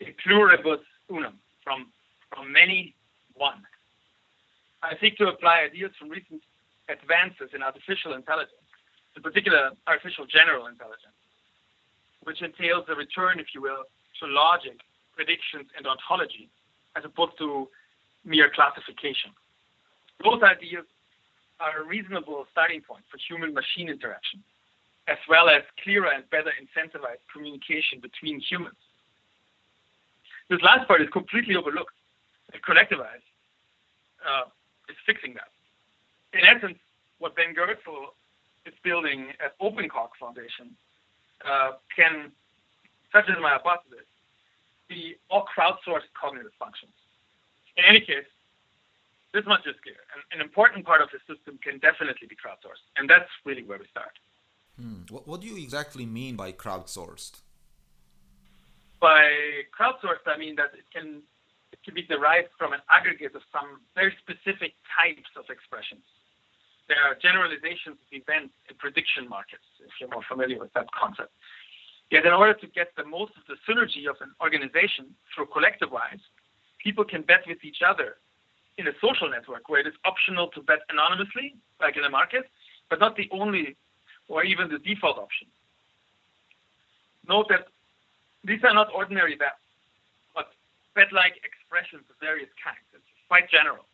A 0.00 0.14
pluribus 0.22 0.84
unum, 1.10 1.40
from, 1.64 1.86
from 2.30 2.52
many, 2.52 2.94
one. 3.34 3.62
I 4.82 4.92
seek 5.00 5.16
to 5.18 5.26
apply 5.26 5.62
ideas 5.70 5.90
from 5.98 6.08
recent 6.08 6.42
advances 6.88 7.50
in 7.54 7.62
artificial 7.62 8.14
intelligence, 8.14 8.63
in 9.16 9.22
particular 9.22 9.70
artificial 9.86 10.26
general 10.26 10.66
intelligence, 10.66 11.14
which 12.22 12.42
entails 12.42 12.84
a 12.88 12.94
return, 12.94 13.38
if 13.38 13.54
you 13.54 13.62
will, 13.62 13.84
to 14.20 14.26
logic, 14.26 14.80
predictions, 15.14 15.66
and 15.76 15.86
ontology, 15.86 16.48
as 16.96 17.04
opposed 17.04 17.36
to 17.38 17.68
mere 18.24 18.50
classification. 18.50 19.30
Both 20.20 20.42
ideas 20.42 20.84
are 21.60 21.82
a 21.82 21.84
reasonable 21.86 22.46
starting 22.50 22.80
point 22.80 23.04
for 23.10 23.18
human 23.28 23.54
machine 23.54 23.88
interaction, 23.88 24.42
as 25.06 25.18
well 25.28 25.48
as 25.48 25.62
clearer 25.82 26.10
and 26.10 26.28
better 26.30 26.50
incentivized 26.56 27.22
communication 27.32 28.00
between 28.00 28.40
humans. 28.40 28.78
This 30.48 30.60
last 30.62 30.88
part 30.88 31.00
is 31.00 31.08
completely 31.10 31.56
overlooked. 31.56 31.94
And 32.52 32.62
CollectiWise 32.62 33.24
uh, 34.22 34.44
is 34.88 34.96
fixing 35.06 35.34
that. 35.34 35.50
In 36.38 36.44
essence, 36.44 36.78
what 37.18 37.34
Ben 37.34 37.54
Goertzel 37.54 38.14
is 38.66 38.74
building 38.82 39.28
at 39.44 39.58
OpenCog 39.58 40.10
Foundation 40.18 40.76
uh, 41.44 41.72
can, 41.94 42.32
such 43.12 43.28
as 43.28 43.36
my 43.40 43.50
hypothesis, 43.50 44.06
be 44.88 45.16
all 45.30 45.44
crowdsourced 45.44 46.08
cognitive 46.20 46.52
functions. 46.58 46.92
In 47.76 47.84
any 47.84 48.00
case, 48.00 48.28
this 49.32 49.44
much 49.46 49.66
is 49.66 49.74
clear. 49.82 49.96
An, 50.14 50.38
an 50.38 50.40
important 50.40 50.84
part 50.84 51.00
of 51.00 51.08
the 51.12 51.18
system 51.32 51.58
can 51.62 51.78
definitely 51.78 52.28
be 52.28 52.36
crowdsourced, 52.36 52.84
and 52.96 53.08
that's 53.08 53.30
really 53.44 53.64
where 53.64 53.78
we 53.78 53.86
start. 53.90 54.12
Hmm. 54.78 55.02
What, 55.10 55.26
what 55.26 55.40
do 55.40 55.46
you 55.46 55.56
exactly 55.62 56.06
mean 56.06 56.36
by 56.36 56.52
crowdsourced? 56.52 57.40
by 59.04 59.68
crowdsourced, 59.76 60.24
I 60.24 60.38
mean 60.38 60.56
that 60.56 60.72
it 60.72 60.88
can 60.88 61.20
it 61.72 61.80
can 61.84 61.92
be 61.92 62.08
derived 62.08 62.48
from 62.56 62.72
an 62.72 62.80
aggregate 62.88 63.34
of 63.36 63.42
some 63.52 63.84
very 63.94 64.16
specific 64.24 64.72
types 64.88 65.28
of 65.36 65.44
expressions. 65.52 66.08
There 66.88 67.00
are 67.00 67.14
generalizations 67.16 67.96
of 67.96 68.08
events 68.12 68.52
in 68.68 68.76
prediction 68.76 69.28
markets, 69.28 69.64
if 69.80 69.90
you're 70.00 70.10
more 70.10 70.24
familiar 70.28 70.58
with 70.58 70.72
that 70.74 70.86
concept. 70.92 71.32
Yet, 72.10 72.26
in 72.26 72.32
order 72.32 72.52
to 72.52 72.66
get 72.66 72.92
the 72.96 73.04
most 73.04 73.32
of 73.40 73.44
the 73.48 73.56
synergy 73.64 74.06
of 74.08 74.16
an 74.20 74.32
organization 74.40 75.16
through 75.34 75.46
CollectiWise, 75.46 76.20
people 76.82 77.04
can 77.04 77.22
bet 77.22 77.40
with 77.46 77.64
each 77.64 77.80
other 77.80 78.16
in 78.76 78.86
a 78.86 78.92
social 79.00 79.30
network 79.30 79.68
where 79.68 79.80
it 79.80 79.86
is 79.86 79.94
optional 80.04 80.48
to 80.48 80.60
bet 80.60 80.80
anonymously, 80.90 81.54
like 81.80 81.96
in 81.96 82.04
a 82.04 82.10
market, 82.10 82.50
but 82.90 83.00
not 83.00 83.16
the 83.16 83.28
only 83.32 83.76
or 84.28 84.44
even 84.44 84.68
the 84.68 84.78
default 84.78 85.16
option. 85.16 85.48
Note 87.26 87.46
that 87.48 87.68
these 88.44 88.60
are 88.64 88.74
not 88.74 88.88
ordinary 88.94 89.36
bets, 89.36 89.64
but 90.34 90.52
bet-like 90.94 91.40
expressions 91.40 92.04
of 92.10 92.16
various 92.20 92.48
kinds. 92.62 92.84
It's 92.92 93.02
quite 93.28 93.48
general. 93.48 93.86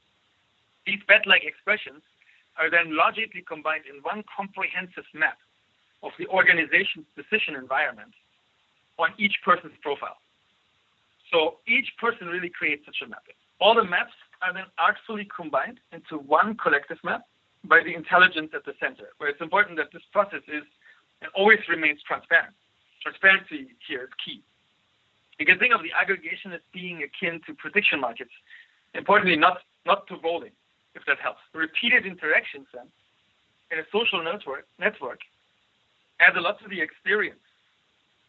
These 0.87 1.01
bet-like 1.07 1.45
expressions 1.45 2.03
are 2.59 2.71
then 2.71 2.97
logically 2.97 3.43
combined 3.47 3.85
in 3.89 4.03
one 4.03 4.25
comprehensive 4.29 5.07
map 5.15 5.39
of 6.03 6.13
the 6.19 6.27
organization's 6.29 7.07
decision 7.17 7.55
environment 7.55 8.13
on 8.99 9.11
each 9.19 9.37
person's 9.45 9.77
profile. 9.83 10.19
So 11.31 11.59
each 11.69 11.89
person 11.99 12.27
really 12.27 12.51
creates 12.51 12.85
such 12.85 13.01
a 13.05 13.09
mapping. 13.09 13.39
All 13.61 13.75
the 13.75 13.85
maps 13.85 14.13
are 14.43 14.53
then 14.53 14.67
artfully 14.79 15.29
combined 15.35 15.79
into 15.93 16.19
one 16.19 16.57
collective 16.57 16.99
map 17.05 17.23
by 17.65 17.83
the 17.85 17.95
intelligence 17.95 18.51
at 18.55 18.65
the 18.65 18.73
center, 18.81 19.13
where 19.19 19.29
it's 19.29 19.41
important 19.41 19.77
that 19.77 19.93
this 19.93 20.03
process 20.13 20.43
is 20.49 20.65
and 21.23 21.31
always 21.37 21.61
remains 21.69 22.01
transparent. 22.03 22.55
Transparency 23.03 23.77
here 23.87 24.05
is 24.05 24.11
key. 24.25 24.43
You 25.39 25.47
can 25.47 25.59
think 25.59 25.75
of 25.75 25.83
the 25.83 25.93
aggregation 25.93 26.53
as 26.53 26.61
being 26.73 27.03
akin 27.03 27.41
to 27.47 27.55
prediction 27.55 28.01
markets. 28.01 28.33
Importantly, 28.95 29.37
not, 29.37 29.59
not 29.87 30.07
to 30.09 30.17
voting, 30.17 30.53
if 30.95 31.03
that 31.07 31.19
helps. 31.19 31.41
Repeated 31.55 32.07
interactions 32.07 32.67
then 32.75 32.89
in 33.71 33.79
a 33.79 33.87
social 33.95 34.23
network, 34.23 34.67
network 34.79 35.21
adds 36.19 36.37
a 36.37 36.43
lot 36.43 36.59
to 36.61 36.69
the 36.69 36.81
experience 36.81 37.43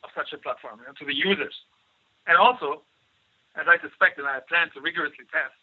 of 0.04 0.10
such 0.16 0.34
a 0.34 0.40
platform, 0.40 0.80
you 0.82 0.86
know, 0.86 0.96
to 0.98 1.06
the 1.06 1.16
users. 1.16 1.54
And 2.28 2.38
also, 2.38 2.86
as 3.58 3.66
I 3.68 3.82
suspect 3.82 4.18
and 4.18 4.28
I 4.28 4.40
plan 4.48 4.70
to 4.74 4.82
rigorously 4.82 5.26
test, 5.30 5.58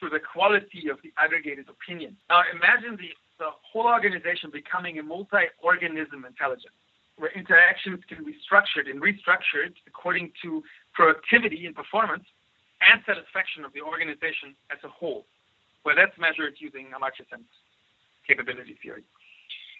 to 0.00 0.10
the 0.10 0.18
quality 0.18 0.90
of 0.90 0.98
the 1.06 1.14
aggregated 1.14 1.70
opinion. 1.70 2.16
Now 2.26 2.42
imagine 2.50 2.98
the, 2.98 3.14
the 3.38 3.54
whole 3.62 3.86
organization 3.86 4.50
becoming 4.50 4.98
a 4.98 5.02
multi-organism 5.02 6.26
intelligence 6.26 6.74
where 7.18 7.30
interactions 7.38 8.02
can 8.10 8.24
be 8.24 8.34
structured 8.42 8.88
and 8.88 8.98
restructured 8.98 9.78
according 9.86 10.32
to 10.42 10.62
productivity 10.92 11.66
and 11.66 11.74
performance 11.76 12.26
and 12.82 12.98
satisfaction 13.06 13.62
of 13.62 13.70
the 13.74 13.80
organization 13.80 14.58
as 14.74 14.78
a 14.82 14.90
whole, 14.90 15.22
where 15.82 15.94
that's 15.94 16.16
measured 16.18 16.54
using 16.58 16.90
Amartya 16.94 17.26
capability 18.26 18.78
theory. 18.82 19.04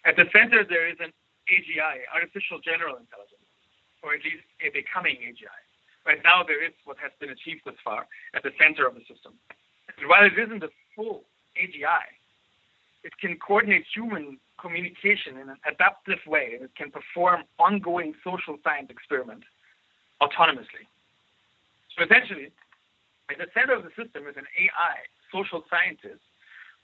At 0.05 0.17
the 0.17 0.27
center, 0.35 0.67
there 0.67 0.89
is 0.89 0.99
an 0.99 1.13
AGI, 1.47 2.07
artificial 2.13 2.59
general 2.59 2.99
intelligence, 2.99 3.47
or 4.03 4.15
at 4.15 4.25
least 4.25 4.43
a 4.63 4.71
becoming 4.71 5.17
AGI. 5.23 5.61
Right 6.05 6.19
now, 6.25 6.43
there 6.43 6.63
is 6.63 6.75
what 6.85 6.99
has 6.99 7.13
been 7.21 7.31
achieved 7.31 7.63
thus 7.65 7.79
far 7.85 8.07
at 8.35 8.43
the 8.43 8.51
center 8.59 8.87
of 8.87 8.95
the 8.95 9.07
system. 9.07 9.39
And 9.99 10.09
while 10.11 10.27
it 10.27 10.35
isn't 10.35 10.63
a 10.63 10.71
full 10.97 11.23
AGI, 11.55 12.11
it 13.05 13.15
can 13.19 13.39
coordinate 13.39 13.87
human 13.95 14.39
communication 14.59 15.39
in 15.39 15.51
an 15.51 15.59
adaptive 15.67 16.19
way, 16.27 16.55
and 16.55 16.63
it 16.67 16.75
can 16.75 16.91
perform 16.91 17.43
ongoing 17.59 18.15
social 18.23 18.59
science 18.63 18.91
experiments 18.91 19.47
autonomously. 20.23 20.87
So 21.95 22.05
essentially, 22.05 22.51
at 23.31 23.39
the 23.39 23.47
center 23.55 23.75
of 23.75 23.83
the 23.83 23.91
system 23.95 24.27
is 24.27 24.37
an 24.37 24.47
AI 24.59 24.95
social 25.33 25.65
scientists 25.73 26.23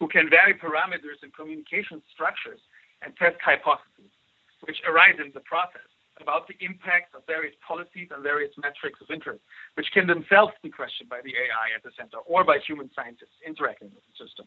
who 0.01 0.09
can 0.09 0.31
vary 0.31 0.55
parameters 0.55 1.21
and 1.23 1.31
communication 1.35 2.03
structures 2.11 2.61
and 3.03 3.15
test 3.17 3.37
hypotheses, 3.45 4.11
which 4.67 4.81
arise 4.89 5.21
in 5.23 5.31
the 5.35 5.45
process 5.45 5.87
about 6.21 6.51
the 6.51 6.59
impact 6.59 7.15
of 7.15 7.23
various 7.27 7.55
policies 7.63 8.11
and 8.11 8.23
various 8.23 8.51
metrics 8.59 8.99
of 9.01 9.11
interest, 9.11 9.39
which 9.75 9.87
can 9.95 10.07
themselves 10.07 10.53
be 10.63 10.71
questioned 10.71 11.09
by 11.09 11.23
the 11.23 11.31
AI 11.31 11.75
at 11.75 11.83
the 11.87 11.95
center 11.95 12.19
or 12.27 12.43
by 12.43 12.59
human 12.67 12.91
scientists 12.95 13.39
interacting 13.47 13.91
with 13.95 14.03
the 14.11 14.17
system. 14.19 14.47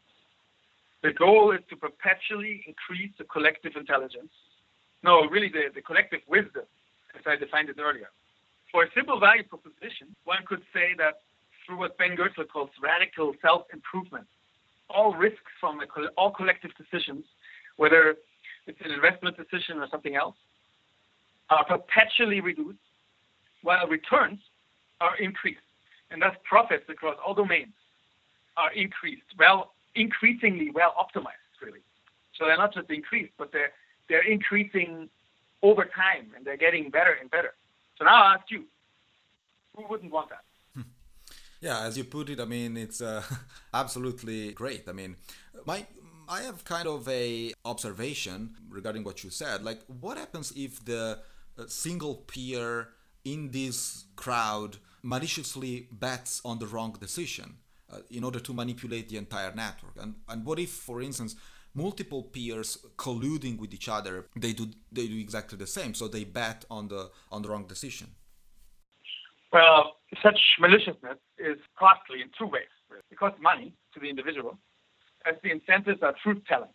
The 1.03 1.13
goal 1.15 1.51
is 1.55 1.63
to 1.69 1.75
perpetually 1.75 2.63
increase 2.67 3.11
the 3.17 3.23
collective 3.25 3.73
intelligence. 3.75 4.31
No, 5.01 5.25
really 5.25 5.49
the, 5.49 5.71
the 5.73 5.81
collective 5.81 6.21
wisdom, 6.27 6.67
as 7.17 7.23
I 7.25 7.35
defined 7.35 7.69
it 7.69 7.79
earlier. 7.79 8.11
For 8.71 8.83
a 8.83 8.89
simple 8.95 9.19
value 9.19 9.43
proposition, 9.43 10.15
one 10.23 10.45
could 10.45 10.61
say 10.71 10.93
that 10.99 11.25
through 11.65 11.77
what 11.77 11.97
Ben 11.97 12.15
Goertzel 12.17 12.47
calls 12.47 12.69
radical 12.81 13.33
self-improvement, 13.41 14.27
all 14.89 15.13
risks 15.15 15.51
from 15.59 15.79
all 16.17 16.31
collective 16.31 16.71
decisions, 16.77 17.25
whether 17.77 18.15
it's 18.67 18.81
an 18.83 18.91
investment 18.91 19.37
decision 19.37 19.77
or 19.79 19.87
something 19.89 20.15
else, 20.15 20.35
are 21.49 21.65
perpetually 21.65 22.41
reduced, 22.41 22.77
while 23.61 23.87
returns 23.87 24.39
are 25.01 25.17
increased, 25.17 25.59
and 26.09 26.21
thus 26.21 26.35
profits 26.43 26.85
across 26.89 27.15
all 27.25 27.33
domains 27.33 27.73
are 28.57 28.71
increased, 28.73 29.23
well, 29.37 29.73
increasingly 29.95 30.71
well 30.71 30.93
optimized, 30.99 31.61
really. 31.61 31.79
So 32.37 32.45
they're 32.45 32.57
not 32.57 32.73
just 32.73 32.89
increased, 32.89 33.33
but 33.37 33.51
they're 33.51 33.71
they're 34.09 34.29
increasing 34.29 35.09
over 35.63 35.85
time, 35.85 36.31
and 36.35 36.43
they're 36.45 36.57
getting 36.57 36.89
better 36.89 37.15
and 37.19 37.29
better. 37.31 37.53
So 37.97 38.05
now 38.05 38.23
I 38.23 38.33
ask 38.33 38.49
you, 38.49 38.65
who 39.75 39.85
wouldn't 39.89 40.11
want 40.11 40.29
that? 40.29 40.43
Yeah, 41.61 41.81
as 41.81 41.95
you 41.95 42.03
put 42.03 42.29
it, 42.29 42.39
I 42.39 42.45
mean, 42.45 42.75
it's 42.75 43.01
uh, 43.01 43.23
absolutely 43.73 44.51
great. 44.53 44.89
I 44.89 44.93
mean, 44.93 45.15
my 45.65 45.85
I 46.27 46.41
have 46.41 46.63
kind 46.65 46.87
of 46.87 47.07
a 47.07 47.53
observation 47.65 48.55
regarding 48.69 49.03
what 49.03 49.23
you 49.23 49.29
said. 49.29 49.63
Like, 49.63 49.81
what 49.99 50.17
happens 50.17 50.53
if 50.55 50.83
the 50.83 51.19
uh, 51.59 51.63
single 51.67 52.15
peer 52.15 52.89
in 53.23 53.51
this 53.51 54.05
crowd 54.15 54.77
maliciously 55.03 55.87
bets 55.91 56.41
on 56.45 56.57
the 56.59 56.65
wrong 56.67 56.95
decision 56.99 57.57
uh, 57.91 57.97
in 58.09 58.23
order 58.23 58.39
to 58.39 58.53
manipulate 58.53 59.09
the 59.09 59.17
entire 59.17 59.53
network? 59.53 59.95
And 60.01 60.15
and 60.27 60.43
what 60.45 60.57
if, 60.57 60.71
for 60.71 61.01
instance, 61.01 61.35
multiple 61.75 62.23
peers 62.23 62.77
colluding 62.97 63.59
with 63.59 63.71
each 63.73 63.87
other, 63.87 64.25
they 64.35 64.53
do 64.53 64.67
they 64.91 65.07
do 65.07 65.19
exactly 65.19 65.59
the 65.59 65.67
same, 65.67 65.93
so 65.93 66.07
they 66.07 66.23
bet 66.23 66.65
on 66.71 66.87
the 66.87 67.11
on 67.31 67.43
the 67.43 67.49
wrong 67.49 67.67
decision? 67.67 68.07
Well, 69.51 69.97
such 70.23 70.39
maliciousness 70.59 71.19
is 71.37 71.57
costly 71.77 72.21
in 72.21 72.29
two 72.37 72.47
ways. 72.47 72.71
It 73.09 73.17
costs 73.17 73.39
money 73.41 73.73
to 73.93 73.99
the 73.99 74.09
individual, 74.09 74.57
as 75.25 75.35
the 75.43 75.51
incentives 75.51 76.01
are 76.01 76.15
truth 76.23 76.41
telling. 76.47 76.71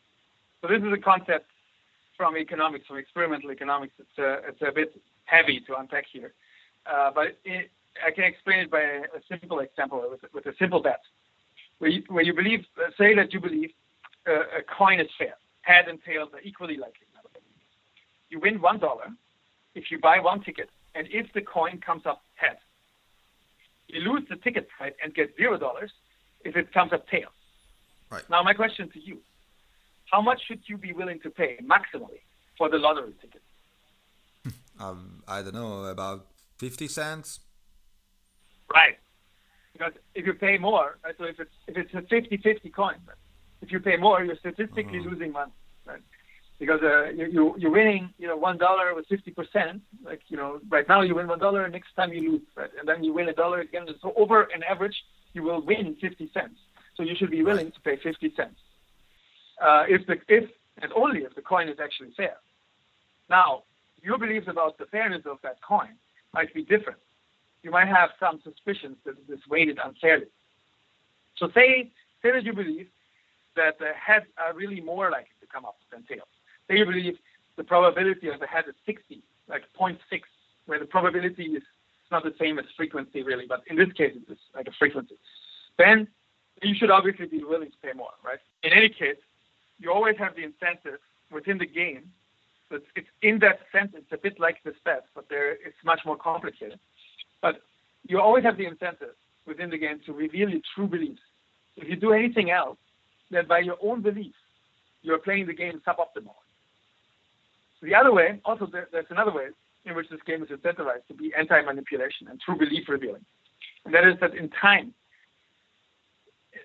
So 0.60 0.68
this 0.68 0.82
is 0.82 0.92
a 0.92 1.00
concept 1.00 1.50
from 2.16 2.36
economics, 2.36 2.86
from 2.86 2.98
experimental 2.98 3.50
economics. 3.50 3.94
It's 3.98 4.18
a, 4.18 4.48
it's 4.48 4.62
a 4.62 4.72
bit 4.72 4.94
heavy 5.24 5.60
to 5.66 5.76
unpack 5.78 6.04
here, 6.12 6.32
uh, 6.86 7.10
but 7.14 7.38
it, 7.44 7.70
I 8.06 8.10
can 8.10 8.24
explain 8.24 8.60
it 8.60 8.70
by 8.70 8.80
a, 8.80 9.20
simple 9.28 9.60
example 9.60 10.02
with, 10.10 10.20
with, 10.32 10.46
a 10.46 10.56
simple 10.58 10.82
bet. 10.82 11.00
Where 11.78 11.90
you, 11.90 12.02
where 12.08 12.24
you 12.24 12.34
believe, 12.34 12.60
uh, 12.78 12.90
say 12.98 13.14
that 13.14 13.32
you 13.32 13.40
believe 13.40 13.70
uh, 14.26 14.60
a 14.60 14.62
coin 14.78 15.00
is 15.00 15.08
fair, 15.18 15.34
head 15.62 15.88
and 15.88 15.98
tails 16.04 16.30
are 16.32 16.40
equally 16.40 16.76
likely. 16.76 17.06
You 18.28 18.40
win 18.40 18.60
one 18.60 18.78
dollar 18.78 19.06
if 19.74 19.90
you 19.90 19.98
buy 20.00 20.18
one 20.18 20.42
ticket, 20.42 20.68
and 20.94 21.06
if 21.10 21.26
the 21.32 21.42
coin 21.42 21.80
comes 21.84 22.06
up 22.06 22.22
head, 22.34 22.56
you 23.88 24.00
lose 24.00 24.24
the 24.28 24.36
ticket 24.36 24.68
price 24.68 24.92
and 25.02 25.14
get 25.14 25.34
zero 25.36 25.58
dollars 25.58 25.92
if 26.44 26.56
it 26.56 26.72
comes 26.72 26.92
up 26.92 27.08
tails. 27.08 27.32
Right. 28.10 28.28
Now, 28.30 28.42
my 28.42 28.54
question 28.54 28.88
to 28.90 29.00
you: 29.00 29.18
How 30.10 30.20
much 30.20 30.40
should 30.46 30.60
you 30.66 30.76
be 30.76 30.92
willing 30.92 31.20
to 31.20 31.30
pay 31.30 31.58
maximally 31.62 32.20
for 32.58 32.68
the 32.68 32.78
lottery 32.78 33.14
ticket? 33.20 33.42
um, 34.80 35.22
I 35.26 35.42
don't 35.42 35.54
know, 35.54 35.84
about 35.84 36.26
fifty 36.58 36.88
cents. 36.88 37.40
Right. 38.72 38.98
Because 39.72 39.92
if 40.14 40.24
you 40.24 40.32
pay 40.32 40.56
more, 40.56 40.98
right, 41.04 41.14
so 41.18 41.24
if 41.24 41.38
it's 41.38 41.50
if 41.66 41.76
it's 41.76 41.92
a 41.92 42.00
50-50 42.00 42.72
coin, 42.72 42.94
right, 43.06 43.16
if 43.60 43.70
you 43.70 43.78
pay 43.78 43.96
more, 43.96 44.24
you're 44.24 44.36
statistically 44.36 45.00
uh-huh. 45.00 45.10
losing 45.10 45.32
money. 45.32 45.52
Right? 45.84 46.00
Because 46.58 46.80
uh, 46.82 47.10
you, 47.10 47.54
you 47.58 47.68
are 47.68 47.70
winning 47.70 48.10
you 48.18 48.26
know 48.26 48.36
one 48.36 48.58
dollar 48.58 48.94
with 48.94 49.06
fifty 49.06 49.30
percent. 49.30 49.82
Like 50.04 50.20
you 50.28 50.36
know 50.36 50.60
right 50.68 50.88
now 50.88 51.02
you 51.02 51.14
win 51.14 51.28
one 51.28 51.38
dollar, 51.38 51.64
and 51.64 51.72
next 51.72 51.94
time 51.94 52.12
you 52.12 52.32
lose, 52.32 52.42
right? 52.56 52.70
and 52.78 52.88
then 52.88 53.04
you 53.04 53.12
win 53.12 53.28
a 53.28 53.32
dollar 53.32 53.60
again. 53.60 53.86
So 54.02 54.12
over 54.16 54.42
an 54.42 54.62
average, 54.62 54.96
you 55.32 55.42
will 55.42 55.60
win 55.64 55.96
fifty 56.00 56.30
cents. 56.32 56.58
So 56.96 57.02
you 57.02 57.14
should 57.16 57.30
be 57.30 57.42
willing 57.42 57.72
to 57.72 57.80
pay 57.80 57.96
fifty 58.02 58.32
cents. 58.34 58.58
Uh, 59.60 59.84
if 59.88 60.06
the 60.06 60.16
if 60.28 60.50
and 60.82 60.92
only 60.94 61.20
if 61.20 61.34
the 61.34 61.42
coin 61.42 61.68
is 61.68 61.78
actually 61.82 62.12
fair. 62.16 62.36
Now 63.28 63.64
your 64.02 64.18
beliefs 64.18 64.46
about 64.48 64.78
the 64.78 64.86
fairness 64.86 65.22
of 65.26 65.38
that 65.42 65.60
coin 65.62 65.90
might 66.32 66.52
be 66.54 66.62
different. 66.62 67.00
You 67.62 67.70
might 67.70 67.88
have 67.88 68.10
some 68.20 68.40
suspicions 68.44 68.96
that 69.04 69.14
it 69.28 69.32
is 69.32 69.40
weighted 69.48 69.78
unfairly. 69.82 70.26
So 71.36 71.48
say 71.54 71.90
say 72.22 72.32
that 72.32 72.44
you 72.44 72.54
believe 72.54 72.88
that 73.56 73.78
the 73.78 73.92
heads 73.94 74.26
are 74.38 74.54
really 74.54 74.80
more 74.80 75.10
likely 75.10 75.36
to 75.40 75.46
come 75.46 75.64
up 75.64 75.76
than 75.90 76.02
tails 76.04 76.28
they 76.68 76.82
believe 76.82 77.16
the 77.56 77.64
probability 77.64 78.28
of 78.28 78.40
a 78.42 78.46
head 78.46 78.64
is 78.68 78.74
60, 78.84 79.22
like 79.48 79.62
0.6, 79.78 79.98
where 80.66 80.78
the 80.78 80.86
probability 80.86 81.44
is 81.44 81.62
not 82.10 82.22
the 82.22 82.34
same 82.38 82.58
as 82.58 82.64
frequency 82.76 83.22
really, 83.22 83.46
but 83.48 83.62
in 83.68 83.76
this 83.76 83.92
case 83.92 84.14
it's 84.28 84.40
like 84.54 84.66
a 84.68 84.72
frequency. 84.78 85.16
Then 85.78 86.08
you 86.62 86.74
should 86.74 86.90
obviously 86.90 87.26
be 87.26 87.44
willing 87.44 87.70
to 87.70 87.76
pay 87.82 87.92
more, 87.94 88.10
right? 88.24 88.38
In 88.62 88.72
any 88.72 88.88
case, 88.88 89.16
you 89.78 89.92
always 89.92 90.16
have 90.18 90.34
the 90.36 90.42
incentive 90.42 91.00
within 91.30 91.58
the 91.58 91.66
game. 91.66 92.10
So 92.70 92.78
it's, 92.96 93.08
in 93.22 93.38
that 93.40 93.60
sense, 93.72 93.92
it's 93.94 94.10
a 94.12 94.16
bit 94.16 94.40
like 94.40 94.62
the 94.64 94.70
stats, 94.70 95.06
but 95.14 95.28
there 95.28 95.52
it's 95.52 95.76
much 95.84 96.00
more 96.04 96.16
complicated. 96.16 96.78
But 97.42 97.62
you 98.08 98.20
always 98.20 98.44
have 98.44 98.56
the 98.56 98.66
incentive 98.66 99.14
within 99.46 99.70
the 99.70 99.78
game 99.78 100.00
to 100.06 100.12
reveal 100.12 100.48
your 100.48 100.60
true 100.74 100.86
beliefs. 100.86 101.20
If 101.76 101.88
you 101.88 101.96
do 101.96 102.12
anything 102.12 102.50
else, 102.50 102.78
then 103.30 103.46
by 103.46 103.60
your 103.60 103.76
own 103.82 104.02
belief, 104.02 104.34
you're 105.02 105.18
playing 105.18 105.46
the 105.46 105.54
game 105.54 105.80
suboptimal. 105.86 106.34
The 107.82 107.94
other 107.94 108.12
way, 108.12 108.40
also 108.44 108.66
there, 108.66 108.88
there's 108.90 109.06
another 109.10 109.32
way 109.32 109.48
in 109.84 109.94
which 109.94 110.08
this 110.08 110.20
game 110.26 110.42
is 110.42 110.48
incentivized 110.48 111.06
to 111.08 111.14
be 111.14 111.32
anti-manipulation 111.38 112.28
and 112.28 112.40
true 112.40 112.56
belief 112.58 112.88
revealing. 112.88 113.24
And 113.84 113.94
that 113.94 114.04
is 114.04 114.14
that 114.20 114.34
in 114.34 114.50
time, 114.60 114.92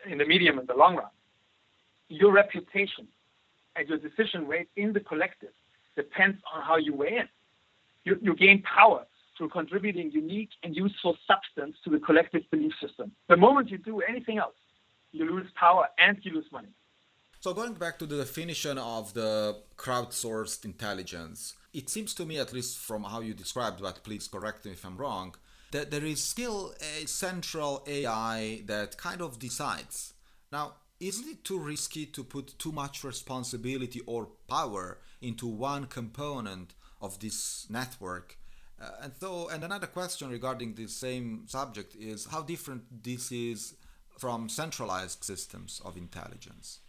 in 0.09 0.17
the 0.17 0.25
medium 0.25 0.57
and 0.57 0.67
the 0.67 0.73
long 0.73 0.95
run, 0.95 1.09
your 2.09 2.31
reputation 2.31 3.07
and 3.75 3.87
your 3.87 3.97
decision 3.97 4.47
weight 4.47 4.67
in 4.75 4.93
the 4.93 4.99
collective 4.99 5.51
depends 5.95 6.37
on 6.53 6.63
how 6.63 6.77
you 6.77 6.95
weigh 6.95 7.17
in. 7.19 7.29
You, 8.03 8.17
you 8.21 8.35
gain 8.35 8.63
power 8.63 9.05
through 9.37 9.49
contributing 9.49 10.11
unique 10.11 10.49
and 10.63 10.75
useful 10.75 11.15
substance 11.27 11.75
to 11.83 11.89
the 11.89 11.99
collective 11.99 12.41
belief 12.51 12.73
system. 12.85 13.11
The 13.29 13.37
moment 13.37 13.69
you 13.69 13.77
do 13.77 14.01
anything 14.01 14.39
else, 14.39 14.55
you 15.11 15.25
lose 15.25 15.47
power 15.55 15.87
and 15.99 16.17
you 16.21 16.33
lose 16.33 16.45
money. 16.51 16.69
So 17.41 17.55
going 17.55 17.73
back 17.73 17.97
to 17.97 18.05
the 18.05 18.17
definition 18.17 18.77
of 18.77 19.15
the 19.15 19.57
crowdsourced 19.75 20.63
intelligence, 20.63 21.55
it 21.73 21.89
seems 21.89 22.13
to 22.13 22.23
me, 22.23 22.37
at 22.37 22.53
least 22.53 22.77
from 22.77 23.03
how 23.03 23.21
you 23.21 23.33
described, 23.33 23.81
but 23.81 24.03
please 24.03 24.27
correct 24.27 24.63
me 24.63 24.73
if 24.73 24.85
I'm 24.85 24.95
wrong, 24.95 25.33
that 25.71 25.89
there 25.89 26.05
is 26.05 26.23
still 26.23 26.75
a 26.79 27.07
central 27.07 27.83
AI 27.87 28.61
that 28.67 28.95
kind 28.97 29.23
of 29.23 29.39
decides. 29.39 30.13
Now, 30.51 30.73
isn't 30.99 31.27
it 31.27 31.43
too 31.43 31.57
risky 31.57 32.05
to 32.05 32.23
put 32.23 32.59
too 32.59 32.71
much 32.71 33.03
responsibility 33.03 34.01
or 34.05 34.27
power 34.47 34.99
into 35.19 35.47
one 35.47 35.87
component 35.87 36.75
of 37.01 37.17
this 37.17 37.65
network? 37.71 38.37
Uh, 38.79 38.91
and 39.01 39.13
so, 39.19 39.49
and 39.49 39.63
another 39.63 39.87
question 39.87 40.29
regarding 40.29 40.75
the 40.75 40.85
same 40.85 41.45
subject 41.47 41.95
is 41.95 42.27
how 42.27 42.43
different 42.43 43.03
this 43.03 43.31
is 43.31 43.73
from 44.19 44.47
centralized 44.47 45.23
systems 45.23 45.81
of 45.83 45.97
intelligence. 45.97 46.80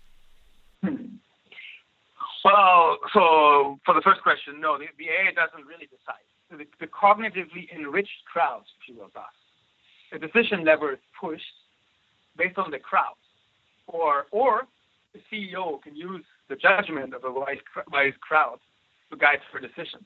Well, 2.44 2.98
so 3.12 3.78
for 3.84 3.94
the 3.94 4.00
first 4.02 4.22
question, 4.22 4.60
no, 4.60 4.76
the, 4.78 4.86
the 4.98 5.06
AI 5.06 5.32
doesn't 5.32 5.64
really 5.66 5.86
decide. 5.86 6.26
The, 6.50 6.66
the 6.80 6.86
cognitively 6.90 7.70
enriched 7.74 8.24
crowds, 8.30 8.66
if 8.80 8.88
you 8.88 9.00
will, 9.00 9.10
does. 9.14 9.24
The 10.12 10.18
decision 10.18 10.64
lever 10.64 10.92
is 10.92 10.98
pushed 11.18 11.42
based 12.36 12.58
on 12.58 12.70
the 12.70 12.78
crowd, 12.78 13.14
or 13.86 14.26
or 14.30 14.66
the 15.14 15.20
CEO 15.30 15.80
can 15.82 15.96
use 15.96 16.24
the 16.48 16.56
judgment 16.56 17.14
of 17.14 17.24
a 17.24 17.30
wise, 17.30 17.58
wise 17.90 18.12
crowd 18.20 18.58
to 19.10 19.16
guide 19.16 19.38
her 19.52 19.60
decisions. 19.60 20.04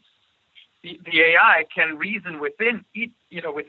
The, 0.82 1.00
the 1.04 1.20
AI 1.20 1.64
can 1.74 1.96
reason 1.96 2.38
within 2.38 2.84
each, 2.94 3.12
you 3.30 3.42
know, 3.42 3.52
with 3.52 3.66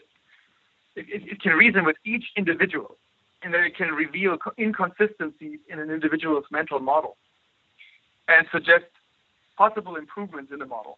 it, 0.96 1.06
it 1.10 1.42
can 1.42 1.54
reason 1.54 1.86
with 1.86 1.96
each 2.06 2.26
individual, 2.36 2.98
and 3.42 3.54
then 3.54 3.64
it 3.64 3.76
can 3.76 3.90
reveal 3.90 4.38
inconsistencies 4.60 5.60
in 5.70 5.80
an 5.80 5.90
individual's 5.90 6.46
mental 6.52 6.80
model 6.80 7.18
and 8.28 8.48
suggest 8.52 8.86
possible 9.58 9.96
improvements 9.96 10.52
in 10.52 10.60
the 10.60 10.66
model. 10.66 10.98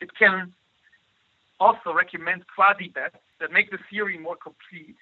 It 0.00 0.10
can 0.18 0.52
also 1.60 1.92
recommend 1.94 2.44
quasi-bets 2.54 3.16
that 3.40 3.52
make 3.52 3.70
the 3.70 3.78
theory 3.90 4.18
more 4.18 4.36
complete, 4.36 4.96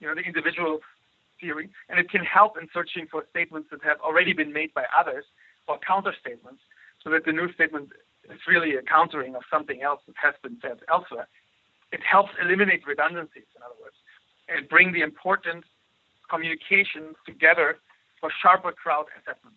you 0.00 0.08
know, 0.08 0.14
the 0.14 0.22
individual 0.22 0.80
theory, 1.40 1.70
and 1.88 1.98
it 1.98 2.10
can 2.10 2.24
help 2.24 2.58
in 2.60 2.68
searching 2.72 3.06
for 3.10 3.24
statements 3.30 3.68
that 3.70 3.82
have 3.82 4.00
already 4.00 4.32
been 4.32 4.52
made 4.52 4.72
by 4.74 4.84
others 4.96 5.24
or 5.68 5.78
counter 5.86 6.14
statements 6.20 6.60
so 7.02 7.10
that 7.10 7.24
the 7.24 7.32
new 7.32 7.52
statement 7.52 7.90
is 8.30 8.40
really 8.48 8.74
a 8.76 8.82
countering 8.82 9.34
of 9.34 9.42
something 9.50 9.82
else 9.82 10.00
that 10.06 10.16
has 10.20 10.34
been 10.42 10.56
said 10.60 10.78
elsewhere. 10.88 11.28
It 11.92 12.00
helps 12.02 12.30
eliminate 12.40 12.86
redundancies, 12.86 13.48
in 13.54 13.62
other 13.62 13.78
words, 13.80 13.96
and 14.48 14.68
bring 14.68 14.92
the 14.92 15.02
important 15.02 15.64
communications 16.28 17.16
together 17.26 17.78
for 18.20 18.30
sharper 18.42 18.72
crowd 18.72 19.06
assessment. 19.16 19.56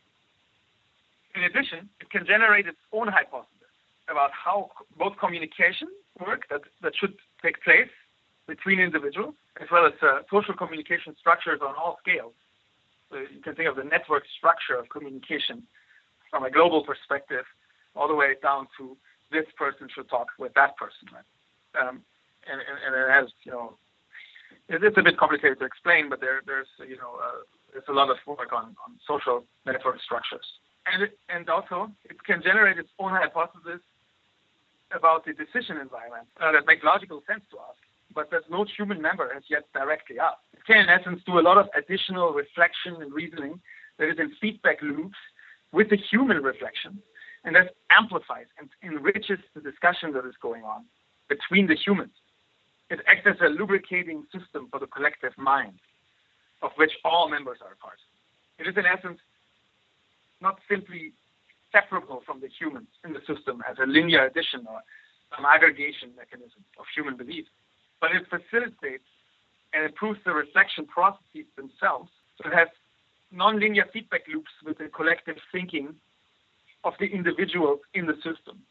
In 1.38 1.44
addition, 1.44 1.88
it 2.02 2.10
can 2.10 2.26
generate 2.26 2.66
its 2.66 2.82
own 2.92 3.08
hypothesis 3.08 3.70
about 4.10 4.32
how 4.34 4.72
both 4.98 5.14
communication 5.20 5.88
work 6.26 6.50
that, 6.50 6.62
that 6.82 6.94
should 6.98 7.14
take 7.44 7.62
place 7.62 7.94
between 8.48 8.80
individuals, 8.80 9.36
as 9.62 9.68
well 9.72 9.86
as 9.86 9.94
uh, 10.02 10.26
social 10.32 10.56
communication 10.56 11.16
structures 11.20 11.60
on 11.62 11.76
all 11.76 12.00
scales. 12.02 12.34
So 13.12 13.18
you 13.18 13.40
can 13.44 13.54
think 13.54 13.70
of 13.70 13.76
the 13.76 13.84
network 13.84 14.24
structure 14.36 14.74
of 14.80 14.90
communication 14.90 15.62
from 16.32 16.44
a 16.44 16.50
global 16.50 16.84
perspective, 16.84 17.46
all 17.96 18.08
the 18.08 18.16
way 18.16 18.34
down 18.42 18.68
to 18.80 18.98
this 19.32 19.46
person 19.58 19.88
should 19.94 20.10
talk 20.10 20.28
with 20.40 20.54
that 20.56 20.76
person. 20.76 21.06
Right? 21.14 21.30
Um, 21.78 22.02
and, 22.50 22.60
and, 22.66 22.78
and, 22.82 22.92
it 22.96 23.10
has, 23.14 23.30
you 23.44 23.52
know, 23.52 23.78
it, 24.70 24.84
it's 24.84 24.98
a 24.98 25.04
bit 25.04 25.18
complicated 25.18 25.60
to 25.60 25.66
explain, 25.66 26.10
but 26.10 26.20
there, 26.20 26.42
there's, 26.48 26.68
you 26.82 26.98
know, 26.98 27.22
uh, 27.22 27.46
there's 27.72 27.86
a 27.90 27.94
lot 27.94 28.10
of 28.10 28.18
work 28.26 28.52
on, 28.52 28.74
on 28.82 28.98
social 29.06 29.46
network 29.68 30.02
structures. 30.02 30.46
And, 30.94 31.10
and 31.30 31.50
also, 31.50 31.92
it 32.06 32.24
can 32.24 32.42
generate 32.42 32.78
its 32.78 32.90
own 33.00 33.12
hypothesis 33.12 33.82
about 34.96 35.26
the 35.26 35.34
decision 35.34 35.78
environment 35.78 36.28
uh, 36.40 36.52
that 36.54 36.66
make 36.66 36.84
logical 36.84 37.22
sense 37.28 37.44
to 37.52 37.58
us 37.58 37.76
but 38.14 38.32
that 38.32 38.50
no 38.50 38.66
human 38.78 39.02
member 39.02 39.32
has 39.34 39.44
yet 39.50 39.64
directly 39.74 40.20
asked. 40.20 40.42
It 40.54 40.66
can, 40.66 40.78
in 40.78 40.90
essence, 40.90 41.22
do 41.26 41.40
a 41.40 41.46
lot 41.46 41.58
of 41.58 41.68
additional 41.78 42.34
reflection 42.34 43.02
and 43.02 43.14
reasoning 43.14 43.60
that 44.00 44.10
is 44.10 44.18
in 44.18 44.32
feedback 44.42 44.82
loops 44.82 45.18
with 45.72 45.90
the 45.90 45.98
human 46.10 46.38
reflection, 46.42 47.02
and 47.44 47.56
that 47.56 47.76
amplifies 47.92 48.48
and 48.58 48.70
enriches 48.82 49.40
the 49.54 49.62
discussion 49.62 50.14
that 50.14 50.26
is 50.26 50.36
going 50.42 50.64
on 50.64 50.86
between 51.30 51.68
the 51.68 51.76
humans. 51.76 52.14
It 52.90 53.02
acts 53.08 53.28
as 53.28 53.36
a 53.42 53.50
lubricating 53.50 54.26
system 54.34 54.68
for 54.72 54.80
the 54.80 54.88
collective 54.88 55.38
mind, 55.38 55.80
of 56.62 56.72
which 56.78 56.92
all 57.04 57.30
members 57.30 57.60
are 57.62 57.74
a 57.74 57.78
part. 57.78 58.00
It 58.58 58.68
is, 58.68 58.76
in 58.78 58.86
essence, 58.86 59.20
not 60.42 60.60
simply 60.70 61.14
separable 61.72 62.22
from 62.26 62.40
the 62.40 62.48
humans 62.48 62.88
in 63.04 63.14
the 63.14 63.20
system 63.28 63.62
as 63.70 63.78
a 63.82 63.86
linear 63.86 64.26
addition 64.26 64.66
or 64.68 64.82
some 65.36 65.46
aggregation 65.46 66.12
mechanism 66.16 66.64
of 66.80 66.86
human 66.96 67.18
beliefs 67.18 67.50
but 68.00 68.12
it 68.12 68.24
facilitates 68.30 69.08
and 69.74 69.86
improves 69.86 70.20
the 70.26 70.32
reflection 70.32 70.86
processes 70.86 71.46
themselves. 71.56 72.10
So 72.38 72.50
it 72.50 72.56
has 72.56 72.68
nonlinear 73.34 73.92
feedback 73.92 74.22
loops 74.32 74.52
with 74.66 74.78
the 74.78 74.88
collective 74.88 75.38
thinking 75.52 75.96
of 76.84 76.94
the 77.00 77.08
individuals 77.08 77.80
in 77.94 78.06
the 78.06 78.16
system. 78.16 78.62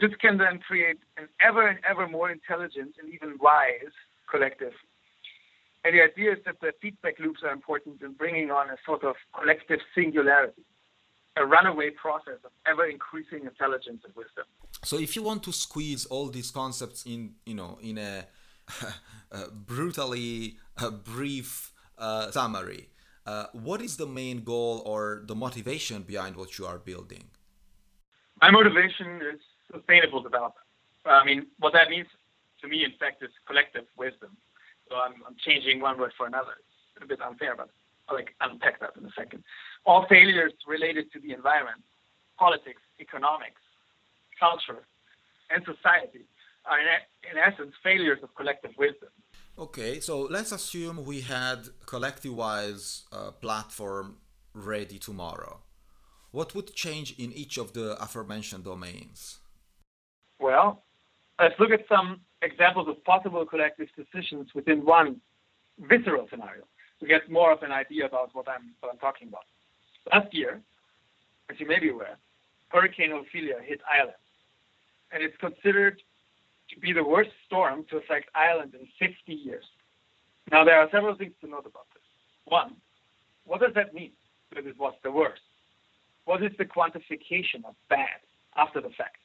This 0.00 0.10
can 0.20 0.38
then 0.38 0.58
create 0.58 0.98
an 1.16 1.28
ever 1.40 1.68
and 1.68 1.78
ever 1.88 2.08
more 2.08 2.30
intelligent 2.30 2.96
and 3.00 3.12
even 3.12 3.38
wise 3.40 3.94
collective. 4.30 4.72
And 5.84 5.94
the 5.94 6.02
idea 6.02 6.32
is 6.32 6.38
that 6.46 6.60
the 6.60 6.72
feedback 6.80 7.18
loops 7.18 7.40
are 7.44 7.52
important 7.52 8.02
in 8.02 8.12
bringing 8.12 8.50
on 8.50 8.70
a 8.70 8.76
sort 8.84 9.04
of 9.04 9.16
collective 9.38 9.80
singularity, 9.94 10.62
a 11.36 11.46
runaway 11.46 11.90
process 11.90 12.38
of 12.44 12.50
ever 12.66 12.86
increasing 12.86 13.46
intelligence 13.46 14.02
and 14.04 14.14
wisdom. 14.14 14.44
So 14.84 14.98
if 14.98 15.16
you 15.16 15.22
want 15.22 15.42
to 15.44 15.52
squeeze 15.52 16.04
all 16.06 16.28
these 16.28 16.50
concepts 16.50 17.04
in, 17.06 17.34
you 17.46 17.54
know, 17.54 17.78
in 17.82 17.98
a 17.98 18.26
uh, 19.32 19.46
brutally 19.52 20.56
uh, 20.78 20.90
brief 20.90 21.72
uh, 21.98 22.30
summary, 22.30 22.88
uh, 23.24 23.46
what 23.52 23.80
is 23.80 23.96
the 23.96 24.06
main 24.06 24.42
goal 24.42 24.82
or 24.84 25.22
the 25.26 25.34
motivation 25.34 26.02
behind 26.02 26.36
what 26.36 26.58
you 26.58 26.66
are 26.66 26.78
building? 26.78 27.24
My 28.40 28.50
motivation 28.50 29.20
is 29.22 29.40
sustainable 29.72 30.20
development. 30.22 30.66
I 31.06 31.24
mean, 31.24 31.46
what 31.58 31.72
that 31.72 31.88
means 31.88 32.08
to 32.60 32.68
me, 32.68 32.84
in 32.84 32.92
fact, 32.98 33.22
is 33.22 33.30
collective 33.46 33.84
wisdom. 33.96 34.36
So 34.88 34.96
I'm, 34.96 35.14
I'm 35.26 35.36
changing 35.38 35.80
one 35.80 35.98
word 35.98 36.12
for 36.16 36.26
another. 36.26 36.54
It's 36.96 37.04
a 37.04 37.06
bit 37.06 37.20
unfair, 37.20 37.54
but 37.56 37.70
I'll 38.08 38.16
like, 38.16 38.34
unpack 38.40 38.80
that 38.80 38.90
in 38.98 39.06
a 39.06 39.12
second. 39.16 39.44
All 39.84 40.06
failures 40.08 40.52
related 40.66 41.12
to 41.12 41.20
the 41.20 41.32
environment, 41.32 41.82
politics, 42.38 42.82
economics, 43.00 43.60
culture, 44.38 44.82
and 45.50 45.64
society 45.64 46.24
are 46.64 46.78
in, 46.80 46.86
in 47.30 47.38
essence 47.38 47.74
failures 47.82 48.18
of 48.22 48.34
collective 48.34 48.72
wisdom. 48.78 49.08
Okay, 49.58 50.00
so 50.00 50.22
let's 50.22 50.52
assume 50.52 51.04
we 51.04 51.20
had 51.20 51.58
CollectiWise 51.84 53.02
uh, 53.12 53.32
platform 53.32 54.16
ready 54.54 54.98
tomorrow. 54.98 55.60
What 56.30 56.54
would 56.54 56.74
change 56.74 57.18
in 57.18 57.32
each 57.32 57.58
of 57.58 57.74
the 57.74 58.02
aforementioned 58.02 58.64
domains? 58.64 59.40
Well, 60.40 60.82
let's 61.38 61.58
look 61.60 61.70
at 61.70 61.84
some 61.88 62.20
examples 62.40 62.88
of 62.88 63.04
possible 63.04 63.44
collective 63.44 63.88
decisions 63.96 64.48
within 64.54 64.84
one 64.84 65.20
visceral 65.78 66.26
scenario 66.30 66.64
to 67.00 67.06
get 67.06 67.30
more 67.30 67.52
of 67.52 67.62
an 67.62 67.72
idea 67.72 68.06
about 68.06 68.30
what 68.32 68.48
I'm, 68.48 68.74
what 68.80 68.90
I'm 68.92 68.98
talking 68.98 69.28
about. 69.28 69.44
Last 70.10 70.32
year, 70.34 70.60
as 71.50 71.60
you 71.60 71.66
may 71.66 71.78
be 71.78 71.90
aware, 71.90 72.16
Hurricane 72.68 73.12
Ophelia 73.12 73.56
hit 73.64 73.80
Ireland, 73.90 74.16
and 75.12 75.22
it's 75.22 75.36
considered 75.36 76.02
to 76.70 76.80
be 76.80 76.92
the 76.92 77.04
worst 77.04 77.30
storm 77.46 77.84
to 77.90 77.98
affect 77.98 78.30
Ireland 78.34 78.74
in 78.74 78.88
50 78.98 79.32
years. 79.32 79.64
Now, 80.50 80.64
there 80.64 80.78
are 80.80 80.88
several 80.90 81.16
things 81.16 81.32
to 81.42 81.48
note 81.48 81.66
about 81.66 81.86
this. 81.94 82.02
One, 82.46 82.76
what 83.44 83.60
does 83.60 83.72
that 83.74 83.94
mean 83.94 84.12
that 84.54 84.66
it 84.66 84.78
was 84.78 84.94
the 85.04 85.10
worst? 85.10 85.42
What 86.24 86.42
is 86.42 86.52
the 86.58 86.64
quantification 86.64 87.64
of 87.66 87.74
bad 87.88 88.20
after 88.56 88.80
the 88.80 88.90
fact? 88.90 89.18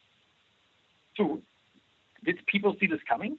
Two, 1.15 1.41
did 2.23 2.45
people 2.47 2.75
see 2.79 2.87
this 2.87 2.99
coming? 3.07 3.37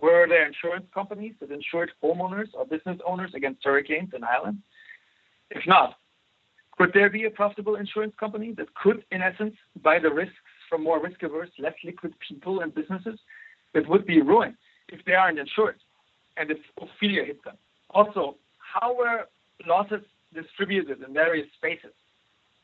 Were 0.00 0.26
there 0.28 0.46
insurance 0.46 0.86
companies 0.92 1.34
that 1.40 1.50
insured 1.50 1.92
homeowners 2.02 2.48
or 2.54 2.66
business 2.66 2.98
owners 3.06 3.32
against 3.34 3.64
hurricanes 3.64 4.10
in 4.14 4.24
Ireland? 4.24 4.58
If 5.50 5.66
not, 5.66 5.96
could 6.76 6.92
there 6.92 7.10
be 7.10 7.24
a 7.24 7.30
profitable 7.30 7.76
insurance 7.76 8.14
company 8.18 8.52
that 8.56 8.74
could, 8.74 9.04
in 9.12 9.22
essence, 9.22 9.54
buy 9.82 9.98
the 9.98 10.10
risks 10.10 10.34
from 10.68 10.82
more 10.82 11.00
risk 11.00 11.22
averse, 11.22 11.50
less 11.58 11.74
liquid 11.84 12.14
people 12.26 12.60
and 12.60 12.74
businesses 12.74 13.18
that 13.74 13.88
would 13.88 14.06
be 14.06 14.20
ruined 14.20 14.56
if 14.88 15.04
they 15.04 15.12
aren't 15.12 15.38
insured 15.38 15.76
and 16.36 16.50
if 16.50 16.58
Ophelia 16.80 17.24
hit 17.24 17.44
them. 17.44 17.56
Also, 17.90 18.36
how 18.58 18.96
were 18.96 19.28
losses 19.66 20.02
distributed 20.32 21.00
in 21.02 21.14
various 21.14 21.46
spaces? 21.56 21.92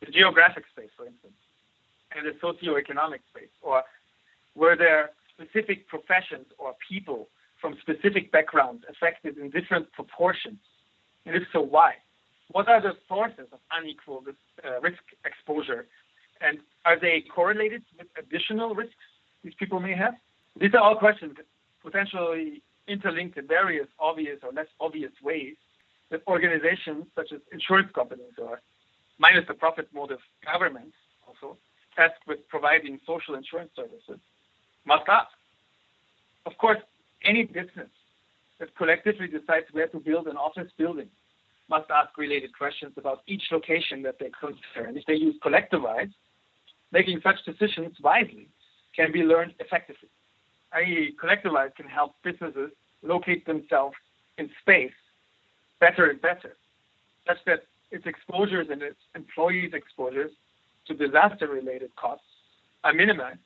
The 0.01 0.11
geographic 0.11 0.64
space, 0.73 0.90
for 0.96 1.07
instance, 1.07 1.35
and 2.16 2.27
the 2.27 2.33
socioeconomic 2.40 3.20
space? 3.31 3.53
Or 3.62 3.85
were 4.57 4.77
there 4.77 5.11
specific 5.33 5.87
professions 5.87 6.46
or 6.59 6.75
people 6.88 7.29
from 7.61 7.77
specific 7.81 8.33
backgrounds 8.33 8.85
affected 8.90 9.38
in 9.38 9.51
different 9.51 9.92
proportions? 9.92 10.59
And 11.27 11.37
if 11.37 11.44
so, 11.53 11.61
why? 11.61 11.94
What 12.53 12.69
are 12.69 12.81
the 12.81 12.95
sources 13.09 13.47
of 13.53 13.61
unequal 13.71 14.25
uh, 14.65 14.81
risk 14.81 15.03
exposure 15.25 15.87
and 16.41 16.59
are 16.85 16.99
they 16.99 17.23
correlated 17.35 17.83
with 17.99 18.09
additional 18.19 18.75
risks 18.75 18.95
these 19.45 19.55
people 19.55 19.79
may 19.79 19.95
have? 19.95 20.15
These 20.59 20.75
are 20.75 20.81
all 20.81 20.97
questions 20.97 21.37
potentially 21.83 22.63
interlinked 22.89 23.37
in 23.39 23.47
various 23.47 23.87
obvious 23.99 24.39
or 24.43 24.53
less 24.53 24.67
obvious 24.81 25.13
ways 25.23 25.55
that 26.11 26.23
organizations 26.27 27.07
such 27.15 27.33
as 27.33 27.41
insurance 27.53 27.91
companies 27.95 28.33
or 28.39 28.61
minus 29.19 29.47
the 29.47 29.55
profit 29.55 29.89
motive 29.95 30.19
governments 30.45 30.97
also 31.27 31.57
tasked 31.95 32.27
with 32.27 32.41
providing 32.49 32.99
social 33.07 33.35
insurance 33.35 33.71
services 33.77 34.19
must 34.85 35.09
ask. 35.09 35.31
Of 36.47 36.59
course, 36.59 36.79
any 37.23 37.45
business 37.45 37.91
that 38.59 38.75
collectively 38.77 39.29
decides 39.29 39.67
where 39.73 39.87
to 39.89 39.99
build 39.99 40.27
an 40.27 40.37
office 40.37 40.71
building 40.77 41.11
must 41.70 41.90
ask 41.90 42.16
related 42.18 42.56
questions 42.56 42.92
about 42.96 43.22
each 43.26 43.44
location 43.50 44.02
that 44.02 44.18
they 44.18 44.30
consider. 44.38 44.88
And 44.88 44.96
if 44.96 45.06
they 45.06 45.14
use 45.14 45.37
collective 45.42 45.80
CollectiWise, 45.80 46.12
making 46.92 47.20
such 47.22 47.37
decisions 47.46 47.96
wisely 48.02 48.48
can 48.94 49.12
be 49.12 49.20
learned 49.20 49.54
effectively. 49.61 50.09
I.e., 50.72 51.14
collective 51.18 51.52
CollectiWise 51.52 51.74
can 51.76 51.87
help 51.87 52.16
businesses 52.22 52.70
locate 53.02 53.46
themselves 53.46 53.96
in 54.37 54.50
space 54.61 54.92
better 55.78 56.11
and 56.11 56.20
better, 56.20 56.56
such 57.26 57.38
that 57.46 57.61
its 57.90 58.04
exposures 58.06 58.66
and 58.70 58.83
its 58.83 58.98
employees' 59.14 59.72
exposures 59.72 60.30
to 60.87 60.94
disaster 60.94 61.48
related 61.48 61.94
costs 61.96 62.24
are 62.85 62.92
minimized 62.92 63.38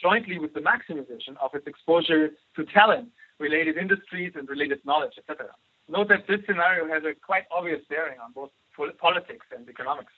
jointly 0.00 0.38
with 0.38 0.54
the 0.54 0.60
maximization 0.60 1.36
of 1.42 1.50
its 1.54 1.66
exposure 1.66 2.30
to 2.56 2.64
talent 2.66 3.08
related 3.38 3.76
industries 3.76 4.32
and 4.36 4.48
related 4.48 4.80
knowledge, 4.84 5.12
etc. 5.18 5.46
Note 5.88 6.08
that 6.08 6.26
this 6.26 6.40
scenario 6.46 6.86
has 6.88 7.02
a 7.04 7.14
quite 7.14 7.44
obvious 7.50 7.80
bearing 7.88 8.18
on 8.20 8.32
both 8.32 8.50
politics 8.98 9.46
and 9.56 9.68
economics, 9.68 10.12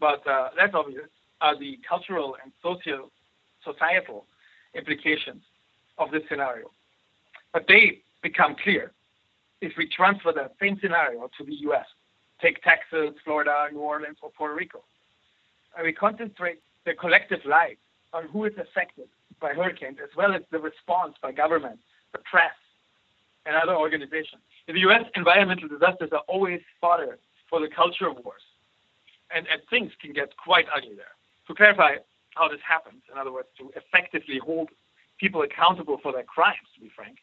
but 0.00 0.26
uh, 0.26 0.50
less 0.56 0.70
obvious 0.72 1.08
are 1.40 1.58
the 1.58 1.78
cultural 1.88 2.36
and 2.42 2.52
socio 2.62 3.10
societal 3.64 4.26
implications 4.74 5.42
of 5.98 6.10
this 6.10 6.22
scenario. 6.28 6.70
But 7.52 7.64
they 7.68 8.02
become 8.22 8.54
clear 8.62 8.92
if 9.60 9.72
we 9.76 9.88
transfer 9.88 10.32
that 10.32 10.54
same 10.60 10.78
scenario 10.80 11.28
to 11.38 11.44
the 11.44 11.54
US. 11.68 11.86
Take 12.40 12.62
Texas, 12.62 13.14
Florida, 13.24 13.68
New 13.72 13.80
Orleans, 13.80 14.18
or 14.22 14.30
Puerto 14.30 14.54
Rico. 14.54 14.84
And 15.76 15.84
we 15.84 15.92
concentrate 15.92 16.60
the 16.84 16.94
collective 16.94 17.40
life 17.44 17.78
on 18.12 18.28
who 18.28 18.44
is 18.44 18.52
affected 18.58 19.08
by 19.40 19.52
hurricanes, 19.52 19.98
as 20.02 20.10
well 20.16 20.34
as 20.34 20.42
the 20.50 20.58
response 20.58 21.14
by 21.20 21.32
government, 21.32 21.78
the 22.12 22.18
press, 22.30 22.54
and 23.46 23.56
other 23.56 23.74
organizations. 23.74 24.42
In 24.68 24.74
the 24.74 24.80
U.S., 24.80 25.04
environmental 25.14 25.68
disasters 25.68 26.10
are 26.12 26.24
always 26.26 26.60
fodder 26.80 27.18
for 27.48 27.60
the 27.60 27.68
culture 27.68 28.10
wars, 28.10 28.42
and, 29.34 29.46
and 29.46 29.60
things 29.70 29.92
can 30.00 30.12
get 30.12 30.36
quite 30.36 30.66
ugly 30.74 30.94
there. 30.96 31.14
To 31.46 31.54
clarify 31.54 31.96
how 32.34 32.48
this 32.48 32.60
happens, 32.66 33.02
in 33.10 33.18
other 33.18 33.32
words, 33.32 33.48
to 33.58 33.70
effectively 33.76 34.38
hold 34.38 34.68
people 35.18 35.42
accountable 35.42 35.98
for 36.02 36.12
their 36.12 36.24
crimes, 36.24 36.66
to 36.74 36.80
be 36.80 36.90
frank, 36.94 37.18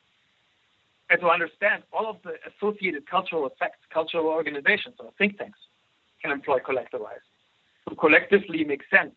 and 1.10 1.20
to 1.20 1.28
understand 1.28 1.84
all 1.92 2.10
of 2.10 2.18
the 2.24 2.36
associated 2.48 3.06
cultural 3.10 3.46
effects 3.46 3.80
cultural 3.94 4.28
organizations 4.28 4.96
or 5.00 5.12
think 5.18 5.38
tanks 5.38 5.60
can 6.22 6.32
employ 6.32 6.60
CollectiWise 6.60 7.28
to 7.90 7.96
collectively 7.96 8.64
make 8.64 8.82
sense 8.90 9.14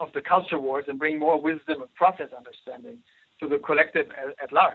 of 0.00 0.08
the 0.14 0.20
culture 0.20 0.58
wars 0.58 0.86
and 0.88 0.98
bring 0.98 1.18
more 1.18 1.40
wisdom 1.40 1.82
and 1.82 1.94
process 1.94 2.28
understanding 2.36 2.98
to 3.40 3.48
the 3.48 3.58
collective 3.58 4.06
at, 4.10 4.34
at 4.42 4.52
large. 4.52 4.74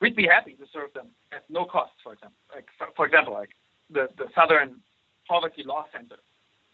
We'd 0.00 0.16
be 0.16 0.26
happy 0.26 0.52
to 0.54 0.66
serve 0.72 0.92
them 0.92 1.08
at 1.32 1.44
no 1.48 1.64
cost, 1.64 1.92
for 2.02 2.12
example. 2.12 2.38
Like, 2.54 2.66
for, 2.78 2.88
for 2.96 3.06
example, 3.06 3.32
like 3.32 3.50
the, 3.90 4.08
the 4.18 4.26
Southern 4.34 4.80
Poverty 5.28 5.62
Law 5.64 5.86
Center 5.92 6.16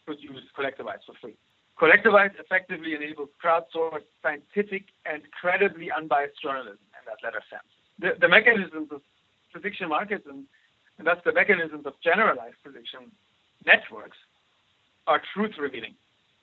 could 0.06 0.20
use 0.20 0.42
CollectiWise 0.56 1.04
for 1.06 1.14
free. 1.20 1.36
CollectiWise 1.80 2.32
effectively 2.38 2.94
enables 2.94 3.28
crowdsourced, 3.42 4.04
scientific, 4.22 4.84
and 5.06 5.22
credibly 5.32 5.90
unbiased 5.90 6.40
journalism 6.42 6.78
in 6.92 7.02
that 7.06 7.16
latter 7.24 7.42
sense. 7.48 7.70
The, 7.98 8.20
the 8.20 8.28
mechanisms 8.28 8.88
of 8.90 9.00
prediction 9.52 9.88
markets 9.88 10.24
and, 10.28 10.44
and 10.98 11.06
thus 11.06 11.18
the 11.24 11.32
mechanisms 11.32 11.86
of 11.86 11.94
generalized 12.02 12.56
prediction 12.62 13.10
networks 13.64 14.18
are 15.06 15.22
truth 15.34 15.52
revealing. 15.58 15.94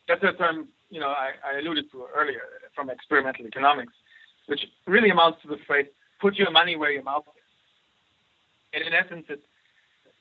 That's 0.07 0.23
a 0.23 0.33
term 0.33 0.69
you 0.89 0.99
know 0.99 1.09
I, 1.09 1.31
I 1.45 1.59
alluded 1.59 1.91
to 1.91 2.05
earlier 2.15 2.41
from 2.73 2.89
experimental 2.89 3.45
economics, 3.45 3.93
which 4.47 4.61
really 4.85 5.09
amounts 5.09 5.41
to 5.43 5.47
the 5.47 5.57
phrase 5.67 5.87
"put 6.19 6.35
your 6.35 6.51
money 6.51 6.75
where 6.75 6.91
your 6.91 7.03
mouth 7.03 7.25
is." 7.35 7.43
And 8.73 8.83
in 8.83 8.93
essence, 8.93 9.25
it 9.29 9.43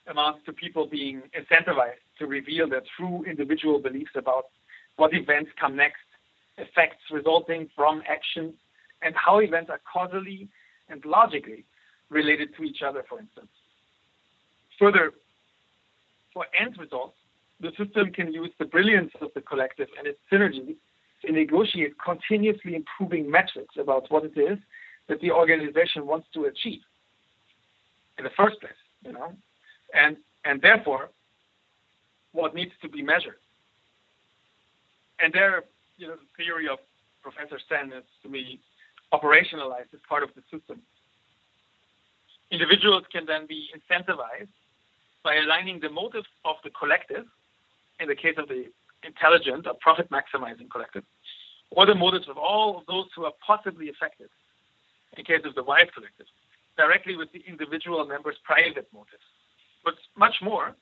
amounts 0.06 0.44
to 0.46 0.52
people 0.52 0.86
being 0.86 1.22
incentivized 1.38 2.04
to 2.18 2.26
reveal 2.26 2.68
their 2.68 2.82
true 2.96 3.24
individual 3.24 3.78
beliefs 3.78 4.12
about 4.14 4.46
what 4.96 5.12
events 5.14 5.50
come 5.60 5.76
next, 5.76 6.04
effects 6.58 7.02
resulting 7.10 7.68
from 7.74 8.02
actions, 8.06 8.54
and 9.02 9.14
how 9.14 9.38
events 9.40 9.70
are 9.70 9.80
causally 9.92 10.48
and 10.88 11.04
logically 11.04 11.64
related 12.08 12.54
to 12.56 12.62
each 12.62 12.82
other, 12.82 13.04
for 13.08 13.18
instance. 13.18 13.50
Further, 14.78 15.12
for 16.32 16.46
end 16.58 16.76
results, 16.78 17.16
the 17.60 17.72
system 17.76 18.12
can 18.12 18.32
use 18.32 18.50
the 18.58 18.64
brilliance 18.64 19.12
of 19.20 19.32
the 19.34 19.40
collective 19.40 19.88
and 19.98 20.06
its 20.06 20.18
synergies 20.30 20.76
to 21.24 21.32
negotiate 21.32 21.94
continuously 21.98 22.74
improving 22.74 23.30
metrics 23.30 23.76
about 23.78 24.10
what 24.10 24.24
it 24.24 24.36
is 24.36 24.58
that 25.08 25.20
the 25.20 25.30
organization 25.30 26.06
wants 26.06 26.26
to 26.34 26.44
achieve 26.44 26.80
in 28.18 28.24
the 28.24 28.30
first 28.36 28.60
place, 28.60 28.72
you 29.04 29.12
know, 29.12 29.32
and 29.94 30.16
and 30.44 30.60
therefore 30.62 31.10
what 32.32 32.54
needs 32.54 32.72
to 32.82 32.88
be 32.88 33.02
measured. 33.02 33.40
And 35.18 35.32
there, 35.32 35.64
you 35.96 36.06
know, 36.06 36.14
the 36.14 36.44
theory 36.44 36.68
of 36.68 36.78
Professor 37.22 37.58
Sen 37.68 37.92
is 37.92 38.04
to 38.22 38.28
be 38.28 38.60
operationalized 39.12 39.92
as 39.94 40.00
part 40.08 40.22
of 40.22 40.30
the 40.36 40.42
system. 40.52 40.82
Individuals 42.50 43.04
can 43.10 43.26
then 43.26 43.46
be 43.46 43.68
incentivized 43.74 44.54
by 45.24 45.36
aligning 45.36 45.80
the 45.80 45.88
motives 45.88 46.28
of 46.44 46.56
the 46.62 46.70
collective 46.70 47.24
in 47.98 48.08
the 48.08 48.14
case 48.14 48.34
of 48.38 48.46
the 48.48 48.66
intelligent 49.02 49.66
or 49.66 49.74
profit 49.80 50.08
maximizing 50.10 50.70
collective, 50.70 51.02
or 51.70 51.86
the 51.86 51.94
motives 51.94 52.28
of 52.28 52.36
all 52.36 52.78
of 52.78 52.86
those 52.86 53.06
who 53.16 53.24
are 53.24 53.32
possibly 53.44 53.88
affected, 53.88 54.28
in 55.18 55.24
case 55.24 55.44
of 55.44 55.54
the 55.54 55.62
wise 55.62 55.88
collective, 55.94 56.26
directly 56.76 57.16
with 57.16 57.32
the 57.32 57.42
individual 57.46 58.04
members' 58.06 58.36
private 58.44 58.88
motives. 58.92 59.24
But 59.84 59.94
much 60.16 60.36
more, 60.42 60.74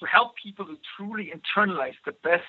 to 0.00 0.06
help 0.06 0.34
people 0.42 0.66
to 0.66 0.76
truly 0.96 1.32
internalize 1.32 1.96
the 2.04 2.12
best 2.22 2.44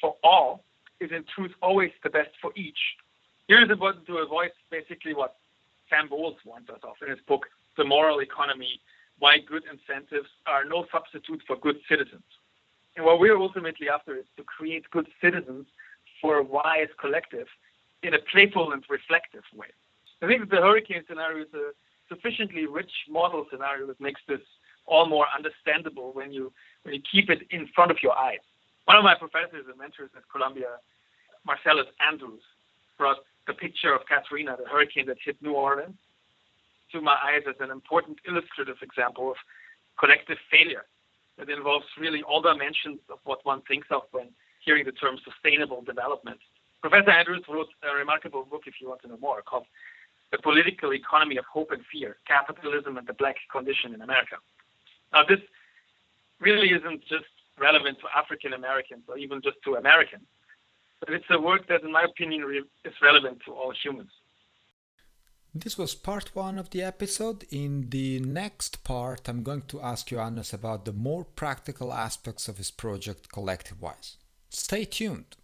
for 0.00 0.16
all 0.22 0.64
is 1.00 1.10
in 1.10 1.24
truth 1.34 1.52
always 1.62 1.90
the 2.02 2.10
best 2.10 2.30
for 2.40 2.52
each. 2.56 2.78
Here 3.48 3.62
is 3.62 3.70
important 3.70 4.06
to 4.06 4.18
avoid 4.18 4.50
basically 4.70 5.14
what 5.14 5.36
Sam 5.90 6.08
Bowles 6.08 6.36
warns 6.44 6.68
us 6.70 6.80
of 6.82 6.96
in 7.02 7.10
his 7.10 7.20
book, 7.26 7.46
The 7.76 7.84
Moral 7.84 8.20
Economy 8.20 8.80
Why 9.18 9.38
Good 9.38 9.64
Incentives 9.70 10.28
Are 10.46 10.64
No 10.64 10.86
Substitute 10.90 11.42
for 11.46 11.56
Good 11.56 11.76
Citizens. 11.88 12.22
And 12.96 13.04
what 13.04 13.20
we're 13.20 13.36
ultimately 13.36 13.88
after 13.88 14.16
is 14.16 14.24
to 14.36 14.44
create 14.44 14.90
good 14.90 15.08
citizens 15.20 15.66
for 16.20 16.38
a 16.38 16.42
wise 16.42 16.88
collective 17.00 17.46
in 18.02 18.14
a 18.14 18.18
playful 18.30 18.72
and 18.72 18.84
reflective 18.88 19.44
way. 19.54 19.68
I 20.22 20.26
think 20.26 20.48
the 20.50 20.56
hurricane 20.56 21.02
scenario 21.08 21.42
is 21.42 21.52
a 21.52 21.72
sufficiently 22.08 22.66
rich 22.66 22.90
model 23.10 23.44
scenario 23.50 23.86
that 23.88 24.00
makes 24.00 24.20
this 24.28 24.40
all 24.86 25.06
more 25.06 25.26
understandable 25.36 26.12
when 26.12 26.32
you 26.32 26.52
when 26.82 26.94
you 26.94 27.02
keep 27.02 27.28
it 27.28 27.42
in 27.50 27.68
front 27.74 27.90
of 27.90 27.98
your 28.02 28.16
eyes. 28.16 28.42
One 28.84 28.96
of 28.96 29.04
my 29.04 29.14
professors 29.14 29.66
and 29.68 29.78
mentors 29.78 30.10
at 30.16 30.22
Columbia, 30.30 30.78
Marcellus 31.44 31.86
Andrews, 32.00 32.42
brought 32.98 33.18
the 33.46 33.54
picture 33.54 33.94
of 33.94 34.02
Katrina, 34.06 34.56
the 34.56 34.68
hurricane 34.68 35.06
that 35.06 35.18
hit 35.24 35.36
New 35.42 35.54
Orleans, 35.54 35.98
to 36.92 37.00
my 37.00 37.18
eyes 37.18 37.42
as 37.48 37.56
an 37.60 37.70
important 37.70 38.18
illustrative 38.26 38.76
example 38.82 39.30
of 39.30 39.36
collective 39.98 40.38
failure 40.50 40.84
that 41.38 41.48
involves 41.48 41.86
really 41.98 42.22
all 42.22 42.42
dimensions 42.42 42.98
of 43.10 43.18
what 43.24 43.44
one 43.44 43.62
thinks 43.66 43.88
of 43.90 44.02
when 44.12 44.28
hearing 44.64 44.84
the 44.84 44.92
term 44.92 45.16
sustainable 45.24 45.82
development. 45.82 46.38
Professor 46.80 47.10
Andrews 47.10 47.42
wrote 47.48 47.68
a 47.82 47.94
remarkable 47.96 48.44
book, 48.44 48.62
if 48.66 48.74
you 48.80 48.88
want 48.88 49.02
to 49.02 49.08
know 49.08 49.18
more, 49.18 49.42
called 49.42 49.66
The 50.32 50.38
Political 50.38 50.94
Economy 50.94 51.36
of 51.36 51.44
Hope 51.52 51.70
and 51.70 51.82
Fear 51.92 52.16
Capitalism 52.26 52.96
and 52.96 53.06
the 53.06 53.12
Black 53.12 53.36
Condition 53.50 53.94
in 53.94 54.00
America. 54.00 54.36
Now, 55.12 55.22
this 55.28 55.40
really 56.40 56.70
isn't 56.70 57.02
just 57.02 57.30
relevant 57.60 57.98
to 58.00 58.06
African 58.16 58.54
Americans 58.54 59.02
or 59.08 59.18
even 59.18 59.40
just 59.42 59.58
to 59.64 59.74
Americans, 59.74 60.24
but 61.00 61.10
it's 61.10 61.26
a 61.30 61.40
work 61.40 61.68
that, 61.68 61.82
in 61.82 61.92
my 61.92 62.02
opinion, 62.02 62.64
is 62.84 62.94
relevant 63.02 63.38
to 63.44 63.52
all 63.52 63.72
humans. 63.84 64.10
This 65.54 65.76
was 65.76 65.94
part 65.94 66.34
one 66.34 66.58
of 66.58 66.70
the 66.70 66.82
episode. 66.82 67.44
In 67.50 67.90
the 67.90 68.20
next 68.20 68.84
part, 68.84 69.28
I'm 69.28 69.42
going 69.42 69.62
to 69.68 69.82
ask 69.82 70.06
Johannes 70.06 70.54
about 70.54 70.86
the 70.86 70.94
more 70.94 71.24
practical 71.24 71.92
aspects 71.92 72.48
of 72.48 72.56
his 72.56 72.70
project 72.70 73.28
CollectiWise. 73.28 74.16
Stay 74.48 74.86
tuned! 74.86 75.36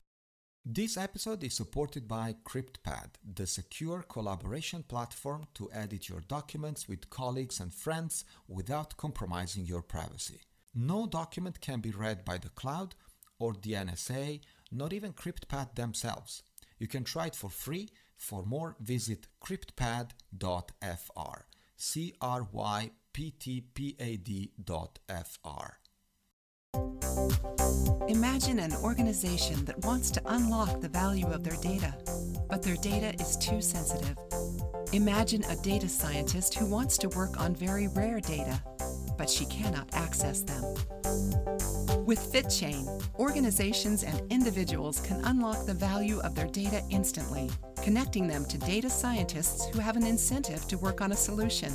This 0.70 0.98
episode 0.98 1.42
is 1.44 1.54
supported 1.54 2.06
by 2.06 2.36
CryptPad, 2.44 3.12
the 3.24 3.46
secure 3.46 4.02
collaboration 4.02 4.82
platform 4.82 5.46
to 5.54 5.70
edit 5.72 6.10
your 6.10 6.20
documents 6.20 6.86
with 6.86 7.08
colleagues 7.08 7.58
and 7.58 7.72
friends 7.72 8.26
without 8.46 8.98
compromising 8.98 9.64
your 9.64 9.80
privacy. 9.80 10.42
No 10.74 11.06
document 11.06 11.62
can 11.62 11.80
be 11.80 11.90
read 11.90 12.22
by 12.22 12.36
the 12.36 12.50
cloud 12.50 12.94
or 13.38 13.54
the 13.54 13.72
NSA, 13.72 14.42
not 14.70 14.92
even 14.92 15.14
CryptPad 15.14 15.74
themselves. 15.74 16.42
You 16.78 16.86
can 16.86 17.02
try 17.02 17.28
it 17.28 17.34
for 17.34 17.48
free 17.48 17.88
for 18.18 18.44
more, 18.44 18.76
visit 18.78 19.26
cryptpad.fr. 19.42 21.38
C 21.78 22.12
R 22.20 22.46
Y 22.52 22.90
P 23.14 23.30
T 23.30 23.62
P 23.72 23.96
A 23.98 24.16
D.fr. 24.18 25.87
Imagine 28.08 28.58
an 28.60 28.74
organization 28.82 29.64
that 29.64 29.84
wants 29.84 30.10
to 30.10 30.22
unlock 30.26 30.80
the 30.80 30.88
value 30.88 31.26
of 31.26 31.44
their 31.44 31.56
data, 31.60 31.94
but 32.48 32.62
their 32.62 32.76
data 32.76 33.14
is 33.20 33.36
too 33.36 33.60
sensitive. 33.60 34.16
Imagine 34.92 35.44
a 35.44 35.56
data 35.56 35.88
scientist 35.88 36.54
who 36.54 36.64
wants 36.66 36.96
to 36.98 37.08
work 37.10 37.38
on 37.38 37.54
very 37.54 37.88
rare 37.88 38.20
data, 38.20 38.62
but 39.18 39.28
she 39.28 39.44
cannot 39.46 39.88
access 39.92 40.40
them. 40.40 40.62
With 42.06 42.32
FitChain, 42.32 42.86
organizations 43.18 44.02
and 44.02 44.22
individuals 44.32 45.00
can 45.00 45.22
unlock 45.26 45.66
the 45.66 45.74
value 45.74 46.20
of 46.20 46.34
their 46.34 46.46
data 46.46 46.82
instantly, 46.88 47.50
connecting 47.82 48.26
them 48.26 48.46
to 48.46 48.56
data 48.56 48.88
scientists 48.88 49.66
who 49.66 49.78
have 49.80 49.96
an 49.96 50.06
incentive 50.06 50.66
to 50.68 50.78
work 50.78 51.02
on 51.02 51.12
a 51.12 51.16
solution. 51.16 51.70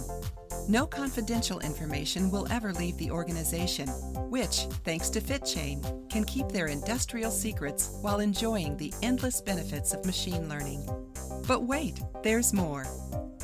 No 0.69 0.85
confidential 0.85 1.59
information 1.59 2.31
will 2.31 2.47
ever 2.49 2.71
leave 2.73 2.97
the 2.97 3.11
organization, 3.11 3.89
which, 4.29 4.67
thanks 4.85 5.09
to 5.09 5.19
FitChain, 5.19 6.09
can 6.09 6.23
keep 6.23 6.47
their 6.47 6.67
industrial 6.67 7.31
secrets 7.31 7.97
while 8.01 8.21
enjoying 8.21 8.77
the 8.77 8.93
endless 9.01 9.41
benefits 9.41 9.93
of 9.93 10.05
machine 10.05 10.47
learning. 10.47 10.87
But 11.47 11.63
wait, 11.63 11.99
there's 12.23 12.53
more. 12.53 12.85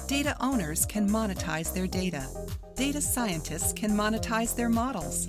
Data 0.08 0.36
owners 0.40 0.86
can 0.86 1.10
monetize 1.10 1.74
their 1.74 1.88
data. 1.88 2.26
Data 2.76 3.02
scientists 3.02 3.74
can 3.74 3.92
monetize 3.92 4.56
their 4.56 4.70
models. 4.70 5.28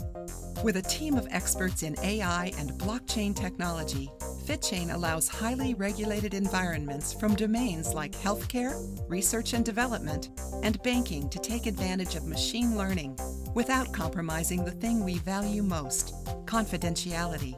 With 0.63 0.77
a 0.77 0.83
team 0.83 1.17
of 1.17 1.27
experts 1.31 1.83
in 1.83 1.97
AI 2.03 2.53
and 2.59 2.73
blockchain 2.73 3.35
technology, 3.35 4.11
FitChain 4.45 4.93
allows 4.93 5.27
highly 5.27 5.73
regulated 5.73 6.35
environments 6.35 7.15
from 7.15 7.35
domains 7.35 7.95
like 7.95 8.13
healthcare, 8.13 8.75
research 9.09 9.55
and 9.55 9.65
development, 9.65 10.29
and 10.63 10.83
banking 10.83 11.31
to 11.31 11.39
take 11.39 11.65
advantage 11.65 12.15
of 12.15 12.27
machine 12.27 12.77
learning 12.77 13.19
without 13.55 13.91
compromising 13.95 14.63
the 14.63 14.71
thing 14.71 15.03
we 15.03 15.15
value 15.19 15.63
most 15.63 16.15
confidentiality. 16.45 17.57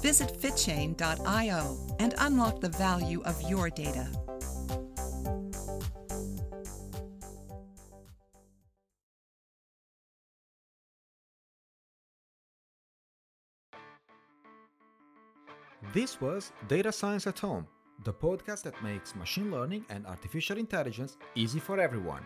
Visit 0.00 0.40
fitchain.io 0.40 1.96
and 1.98 2.14
unlock 2.18 2.60
the 2.60 2.68
value 2.68 3.22
of 3.22 3.42
your 3.50 3.70
data. 3.70 4.08
This 15.92 16.20
was 16.20 16.52
Data 16.68 16.92
Science 16.92 17.26
at 17.26 17.40
Home, 17.40 17.66
the 18.04 18.12
podcast 18.12 18.62
that 18.62 18.80
makes 18.80 19.16
machine 19.16 19.50
learning 19.50 19.84
and 19.90 20.06
artificial 20.06 20.56
intelligence 20.56 21.16
easy 21.34 21.58
for 21.58 21.80
everyone. 21.80 22.24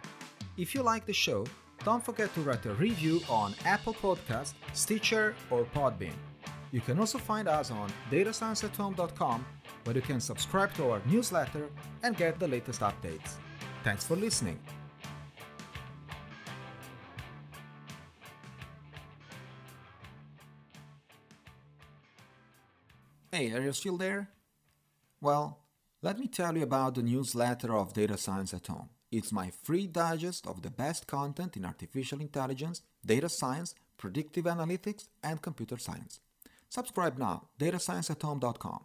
If 0.59 0.75
you 0.75 0.83
like 0.83 1.07
the 1.07 1.15
show, 1.15 1.47
don't 1.83 2.05
forget 2.05 2.35
to 2.35 2.43
write 2.43 2.67
a 2.67 2.75
review 2.75 3.23
on 3.27 3.55
Apple 3.65 3.95
Podcast, 3.95 4.53
Stitcher, 4.75 5.35
or 5.51 5.65
Podbean. 5.65 6.13
You 6.73 6.83
can 6.83 6.99
also 6.99 7.17
find 7.17 7.49
us 7.49 7.71
on 7.71 7.91
datascienceathome.com 8.11 9.47
where 9.85 9.97
you 9.97 10.03
can 10.03 10.21
subscribe 10.21 10.75
to 10.75 10.91
our 10.91 11.01
newsletter 11.07 11.71
and 12.03 12.19
get 12.19 12.39
the 12.39 12.49
latest 12.49 12.83
updates. 12.83 13.37
Thanks 13.83 14.05
for 14.05 14.17
listening. 14.17 14.59
Hey, 23.35 23.51
are 23.51 23.63
you 23.63 23.73
still 23.73 23.97
there? 23.97 24.29
Well, 25.21 25.59
let 26.03 26.21
me 26.21 26.29
tell 26.29 26.57
you 26.57 26.63
about 26.63 26.95
the 26.95 27.03
newsletter 27.03 27.77
of 27.77 27.93
Data 27.93 28.17
Science 28.17 28.55
at 28.55 28.69
Home. 28.69 28.91
It's 29.11 29.33
my 29.33 29.51
free 29.51 29.89
digest 29.89 30.47
of 30.47 30.63
the 30.63 30.71
best 30.71 31.09
content 31.09 31.57
in 31.57 31.65
artificial 31.65 32.21
intelligence, 32.21 32.83
data 33.05 33.29
science, 33.29 33.75
predictive 33.97 34.45
analytics, 34.45 35.09
and 35.21 35.43
computer 35.43 35.79
science. 35.79 36.21
Subscribe 36.69 37.19
now, 37.19 37.49
datascienceathome.com. 37.59 38.85